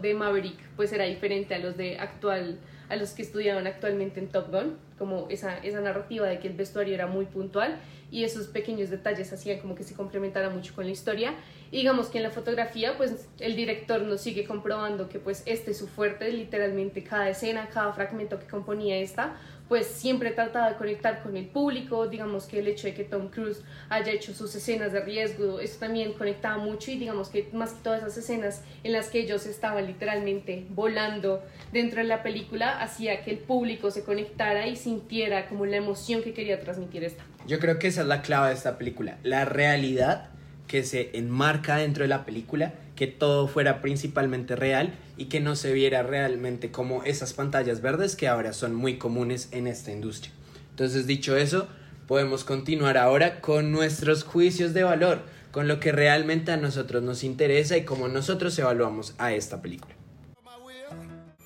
de 0.00 0.14
Maverick, 0.14 0.58
pues 0.76 0.92
era 0.92 1.04
diferente 1.04 1.54
a 1.54 1.58
los 1.58 1.76
de 1.76 1.98
actual 1.98 2.58
a 2.88 2.96
los 2.96 3.10
que 3.10 3.22
estudiaban 3.22 3.66
actualmente 3.66 4.20
en 4.20 4.28
Top 4.28 4.50
Gun, 4.50 4.76
como 4.98 5.26
esa, 5.28 5.58
esa 5.58 5.80
narrativa 5.80 6.26
de 6.26 6.38
que 6.38 6.48
el 6.48 6.54
vestuario 6.54 6.94
era 6.94 7.06
muy 7.06 7.26
puntual 7.26 7.78
y 8.10 8.24
esos 8.24 8.46
pequeños 8.46 8.90
detalles 8.90 9.32
hacían 9.32 9.58
como 9.58 9.74
que 9.74 9.82
se 9.82 9.94
complementara 9.94 10.50
mucho 10.50 10.74
con 10.74 10.84
la 10.84 10.92
historia. 10.92 11.34
Y 11.70 11.78
digamos 11.78 12.08
que 12.08 12.18
en 12.18 12.24
la 12.24 12.30
fotografía, 12.30 12.96
pues 12.96 13.28
el 13.40 13.56
director 13.56 14.00
nos 14.02 14.20
sigue 14.20 14.44
comprobando 14.44 15.08
que 15.08 15.18
pues 15.18 15.42
este 15.46 15.72
es 15.72 15.78
su 15.78 15.88
fuerte, 15.88 16.30
literalmente 16.32 17.02
cada 17.02 17.28
escena, 17.28 17.68
cada 17.68 17.92
fragmento 17.92 18.38
que 18.38 18.46
componía 18.46 18.96
esta, 18.96 19.36
pues 19.68 19.86
siempre 19.86 20.30
trataba 20.30 20.70
de 20.70 20.76
conectar 20.76 21.22
con 21.22 21.36
el 21.36 21.46
público, 21.46 22.06
digamos 22.06 22.46
que 22.46 22.60
el 22.60 22.68
hecho 22.68 22.86
de 22.86 22.94
que 22.94 23.04
Tom 23.04 23.28
Cruise 23.28 23.62
haya 23.88 24.12
hecho 24.12 24.32
sus 24.32 24.54
escenas 24.54 24.92
de 24.92 25.00
riesgo, 25.00 25.60
eso 25.60 25.78
también 25.80 26.12
conectaba 26.12 26.58
mucho 26.58 26.90
y 26.90 26.98
digamos 26.98 27.28
que 27.28 27.48
más 27.52 27.72
que 27.72 27.82
todas 27.82 28.02
esas 28.02 28.16
escenas 28.18 28.62
en 28.84 28.92
las 28.92 29.08
que 29.08 29.20
ellos 29.20 29.46
estaban 29.46 29.86
literalmente 29.86 30.66
volando 30.70 31.42
dentro 31.72 31.98
de 31.98 32.04
la 32.04 32.22
película, 32.22 32.80
hacía 32.80 33.24
que 33.24 33.32
el 33.32 33.38
público 33.38 33.90
se 33.90 34.04
conectara 34.04 34.66
y 34.66 34.76
sintiera 34.76 35.48
como 35.48 35.66
la 35.66 35.76
emoción 35.76 36.22
que 36.22 36.32
quería 36.32 36.60
transmitir 36.60 37.04
esta. 37.04 37.24
Yo 37.46 37.58
creo 37.58 37.78
que 37.78 37.88
esa 37.88 38.02
es 38.02 38.06
la 38.06 38.22
clave 38.22 38.48
de 38.48 38.54
esta 38.54 38.78
película, 38.78 39.18
la 39.22 39.44
realidad 39.44 40.30
que 40.66 40.82
se 40.82 41.16
enmarca 41.16 41.76
dentro 41.76 42.04
de 42.04 42.08
la 42.08 42.24
película, 42.24 42.74
que 42.96 43.06
todo 43.06 43.46
fuera 43.46 43.80
principalmente 43.80 44.56
real 44.56 44.94
y 45.16 45.26
que 45.26 45.38
no 45.38 45.54
se 45.54 45.72
viera 45.72 46.02
realmente 46.02 46.72
como 46.72 47.04
esas 47.04 47.34
pantallas 47.34 47.82
verdes 47.82 48.16
que 48.16 48.26
ahora 48.26 48.52
son 48.52 48.74
muy 48.74 48.98
comunes 48.98 49.48
en 49.52 49.66
esta 49.66 49.92
industria. 49.92 50.32
Entonces, 50.70 51.06
dicho 51.06 51.36
eso, 51.36 51.68
podemos 52.08 52.42
continuar 52.42 52.96
ahora 52.98 53.40
con 53.40 53.70
nuestros 53.70 54.24
juicios 54.24 54.74
de 54.74 54.82
valor, 54.82 55.22
con 55.52 55.68
lo 55.68 55.78
que 55.78 55.92
realmente 55.92 56.52
a 56.52 56.56
nosotros 56.56 57.02
nos 57.02 57.22
interesa 57.22 57.76
y 57.76 57.84
cómo 57.84 58.08
nosotros 58.08 58.58
evaluamos 58.58 59.14
a 59.18 59.32
esta 59.32 59.62
película. 59.62 59.94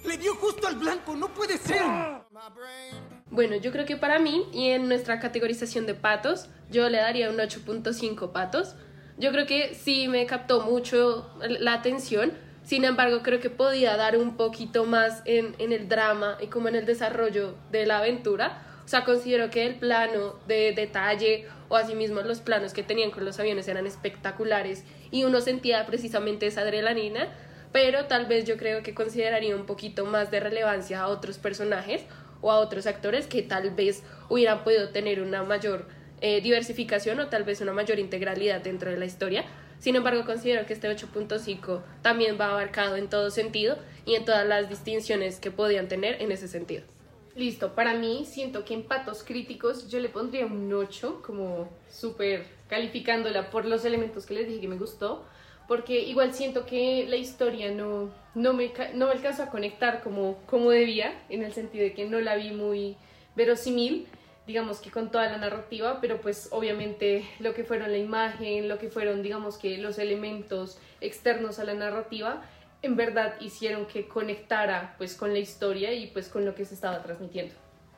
Le 0.07 0.17
dio 0.17 0.35
justo 0.37 0.67
al 0.67 0.77
blanco, 0.77 1.15
no 1.15 1.33
puede 1.35 1.59
ser. 1.59 1.83
Bueno, 3.31 3.57
yo 3.57 3.71
creo 3.71 3.87
que 3.87 3.97
para 3.97 4.19
mí 4.19 4.45
y 4.53 4.71
en 4.71 4.89
nuestra 4.89 5.21
categorización 5.21 5.87
de 5.87 5.95
patos, 5.95 6.49
yo 6.71 6.89
le 6.89 6.99
daría 6.99 7.31
un 7.31 7.37
8.5 7.37 8.33
patos 8.33 8.75
yo 9.21 9.33
creo 9.33 9.47
que 9.47 9.75
sí 9.75 10.09
me 10.09 10.25
captó 10.25 10.63
mucho 10.63 11.31
la 11.61 11.75
atención, 11.75 12.33
sin 12.65 12.85
embargo 12.85 13.21
creo 13.23 13.39
que 13.39 13.51
podía 13.51 13.97
dar 13.97 14.17
un 14.17 14.37
poquito 14.37 14.87
más 14.87 15.23
en, 15.27 15.55
en 15.59 15.73
el 15.73 15.89
drama 15.89 16.39
y 16.41 16.47
como 16.47 16.69
en 16.69 16.75
el 16.75 16.87
desarrollo 16.87 17.55
de 17.71 17.85
la 17.85 17.99
aventura. 17.99 18.63
O 18.85 18.89
sea, 18.89 19.05
considero 19.05 19.51
que 19.51 19.67
el 19.67 19.75
plano 19.75 20.37
de 20.49 20.73
detalle 20.73 21.47
o 21.69 21.77
asimismo 21.77 22.23
los 22.23 22.41
planos 22.41 22.73
que 22.73 22.83
tenían 22.83 23.11
con 23.11 23.27
los 23.27 23.39
aviones 23.39 23.69
eran 23.69 23.87
espectaculares 23.87 24.85
y 25.11 25.25
uno 25.25 25.43
sentía 25.43 25.85
precisamente 25.85 26.47
esa 26.47 26.63
adrenalina, 26.63 27.29
pero 27.73 28.07
tal 28.07 28.25
vez 28.25 28.47
yo 28.47 28.57
creo 28.57 28.83
que 28.83 28.95
consideraría 28.95 29.55
un 29.55 29.67
poquito 29.67 30.07
más 30.07 30.31
de 30.31 30.41
relevancia 30.41 31.03
a 31.03 31.09
otros 31.09 31.37
personajes 31.37 32.05
o 32.41 32.51
a 32.51 32.59
otros 32.59 32.87
actores 32.87 33.27
que 33.27 33.43
tal 33.43 33.71
vez 33.71 34.03
hubieran 34.31 34.65
podido 34.65 34.89
tener 34.89 35.21
una 35.21 35.43
mayor 35.43 35.87
eh, 36.21 36.41
diversificación 36.41 37.19
o 37.21 37.29
tal 37.29 37.45
vez 37.45 37.61
una 37.61 37.73
mayor 37.73 37.99
integralidad 37.99 38.61
dentro 38.61 38.91
de 38.91 38.99
la 38.99 39.07
historia. 39.07 39.45
Sin 39.79 39.97
embargo, 39.97 40.25
considero 40.27 40.67
que 40.67 40.75
este 40.75 40.89
8.5 40.89 41.81
también 42.03 42.39
va 42.39 42.51
abarcado 42.51 42.97
en 42.97 43.09
todo 43.09 43.31
sentido 43.31 43.79
y 44.05 44.15
en 44.15 44.25
todas 44.25 44.47
las 44.47 44.69
distinciones 44.69 45.41
que 45.41 45.51
podían 45.51 45.89
tener 45.89 46.21
en 46.21 46.33
ese 46.33 46.49
sentido. 46.49 46.85
Listo, 47.35 47.75
para 47.75 47.95
mí 47.95 48.27
siento 48.27 48.65
que 48.65 48.75
en 48.75 48.83
patos 48.83 49.23
críticos 49.23 49.89
yo 49.89 50.01
le 50.01 50.09
pondría 50.09 50.45
un 50.45 50.71
8, 50.73 51.23
como 51.25 51.71
súper 51.89 52.45
calificándola 52.69 53.51
por 53.51 53.65
los 53.65 53.85
elementos 53.85 54.27
que 54.27 54.35
les 54.35 54.47
dije 54.47 54.61
que 54.61 54.69
me 54.69 54.77
gustó, 54.77 55.25
porque 55.67 56.01
igual 56.01 56.35
siento 56.35 56.67
que 56.67 57.07
la 57.09 57.17
historia 57.17 57.71
no, 57.71 58.11
no, 58.35 58.53
me, 58.53 58.73
no 58.95 59.07
me 59.07 59.13
alcanzó 59.13 59.45
a 59.45 59.51
conectar 59.51 60.03
como, 60.03 60.39
como 60.47 60.71
debía, 60.71 61.23
en 61.29 61.43
el 61.43 61.53
sentido 61.53 61.85
de 61.85 61.95
que 61.95 62.07
no 62.07 62.21
la 62.21 62.35
vi 62.35 62.51
muy 62.51 62.97
verosímil 63.37 64.09
digamos 64.51 64.81
que 64.81 64.91
con 64.91 65.13
toda 65.13 65.31
la 65.31 65.39
narrativa, 65.39 66.01
pero 66.01 66.21
pues 66.21 66.49
obviamente 66.51 67.25
lo 67.39 67.55
que 67.55 67.63
fueron 67.63 67.93
la 67.93 67.99
imagen, 67.99 68.69
lo 68.69 68.79
que 68.79 68.89
fueron 68.89 69.23
digamos 69.23 69.57
que 69.57 69.79
los 69.79 69.97
elementos 70.01 70.81
externos 71.01 71.61
a 71.61 71.65
la 71.65 71.75
narrativa, 71.75 72.43
en 72.83 72.97
verdad 72.97 73.35
hicieron 73.41 73.87
que 73.87 74.09
conectara 74.09 74.97
pues 74.99 75.15
con 75.15 75.33
la 75.33 75.39
historia 75.39 75.93
y 75.93 76.09
pues 76.09 76.29
con 76.29 76.45
lo 76.45 76.57
que 76.57 76.65
se 76.65 76.75
estaba 76.75 77.01
transmitiendo. 77.01 77.55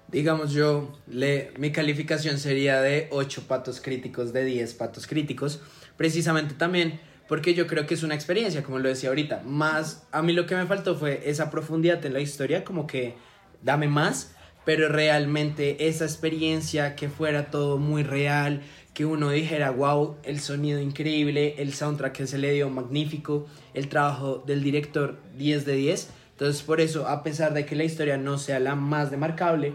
Digamos 0.08 0.52
yo, 0.52 0.92
le, 1.06 1.52
mi 1.56 1.72
calificación 1.72 2.36
sería 2.36 2.82
de 2.82 3.08
8 3.12 3.44
patos 3.48 3.80
críticos 3.80 4.34
de 4.34 4.44
10 4.44 4.74
patos 4.74 5.06
críticos, 5.06 5.62
precisamente 5.96 6.52
también 6.52 7.00
porque 7.28 7.54
yo 7.54 7.66
creo 7.66 7.86
que 7.86 7.94
es 7.94 8.02
una 8.02 8.14
experiencia, 8.14 8.62
como 8.62 8.78
lo 8.78 8.90
decía 8.90 9.08
ahorita, 9.08 9.40
más 9.46 10.06
a 10.12 10.20
mí 10.20 10.34
lo 10.34 10.44
que 10.44 10.54
me 10.54 10.66
faltó 10.66 10.96
fue 10.96 11.22
esa 11.30 11.50
profundidad 11.50 12.04
en 12.04 12.12
la 12.12 12.20
historia, 12.20 12.62
como 12.62 12.86
que 12.86 13.14
dame 13.62 13.88
más, 13.88 14.34
pero 14.64 14.88
realmente 14.88 15.88
esa 15.88 16.04
experiencia 16.04 16.94
que 16.94 17.08
fuera 17.08 17.50
todo 17.50 17.78
muy 17.78 18.02
real, 18.02 18.62
que 18.94 19.06
uno 19.06 19.30
dijera, 19.30 19.70
wow, 19.70 20.16
el 20.22 20.40
sonido 20.40 20.80
increíble, 20.80 21.54
el 21.58 21.72
soundtrack 21.72 22.12
que 22.12 22.26
se 22.26 22.38
le 22.38 22.52
dio 22.52 22.68
magnífico, 22.68 23.46
el 23.74 23.88
trabajo 23.88 24.42
del 24.46 24.62
director 24.62 25.18
10 25.36 25.64
de 25.64 25.74
10. 25.74 26.10
Entonces 26.32 26.62
por 26.62 26.80
eso, 26.80 27.08
a 27.08 27.22
pesar 27.22 27.54
de 27.54 27.64
que 27.64 27.76
la 27.76 27.84
historia 27.84 28.16
no 28.18 28.38
sea 28.38 28.60
la 28.60 28.74
más 28.74 29.10
demarcable, 29.10 29.74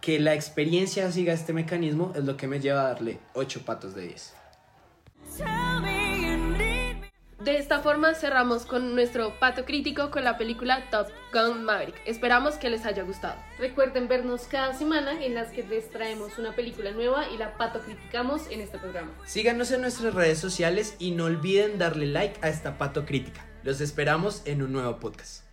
que 0.00 0.18
la 0.18 0.34
experiencia 0.34 1.10
siga 1.12 1.32
este 1.32 1.52
mecanismo 1.52 2.12
es 2.14 2.24
lo 2.24 2.36
que 2.36 2.46
me 2.46 2.60
lleva 2.60 2.82
a 2.82 2.88
darle 2.88 3.18
8 3.34 3.62
patos 3.64 3.94
de 3.94 4.08
10. 4.08 4.34
De 7.44 7.58
esta 7.58 7.80
forma 7.80 8.14
cerramos 8.14 8.64
con 8.64 8.94
nuestro 8.94 9.38
pato 9.38 9.66
crítico 9.66 10.10
con 10.10 10.24
la 10.24 10.38
película 10.38 10.88
Top 10.90 11.08
Gun 11.30 11.62
Maverick. 11.62 11.94
Esperamos 12.06 12.54
que 12.54 12.70
les 12.70 12.86
haya 12.86 13.02
gustado. 13.02 13.36
Recuerden 13.58 14.08
vernos 14.08 14.46
cada 14.46 14.72
semana 14.72 15.22
en 15.22 15.34
las 15.34 15.48
que 15.48 15.62
les 15.62 15.90
traemos 15.90 16.38
una 16.38 16.52
película 16.56 16.92
nueva 16.92 17.28
y 17.28 17.36
la 17.36 17.58
pato 17.58 17.80
criticamos 17.80 18.48
en 18.50 18.62
este 18.62 18.78
programa. 18.78 19.10
Síganos 19.26 19.70
en 19.72 19.82
nuestras 19.82 20.14
redes 20.14 20.38
sociales 20.38 20.96
y 20.98 21.10
no 21.10 21.24
olviden 21.24 21.76
darle 21.76 22.06
like 22.06 22.38
a 22.40 22.48
esta 22.48 22.78
pato 22.78 23.04
crítica. 23.04 23.44
Los 23.62 23.82
esperamos 23.82 24.40
en 24.46 24.62
un 24.62 24.72
nuevo 24.72 24.98
podcast. 24.98 25.43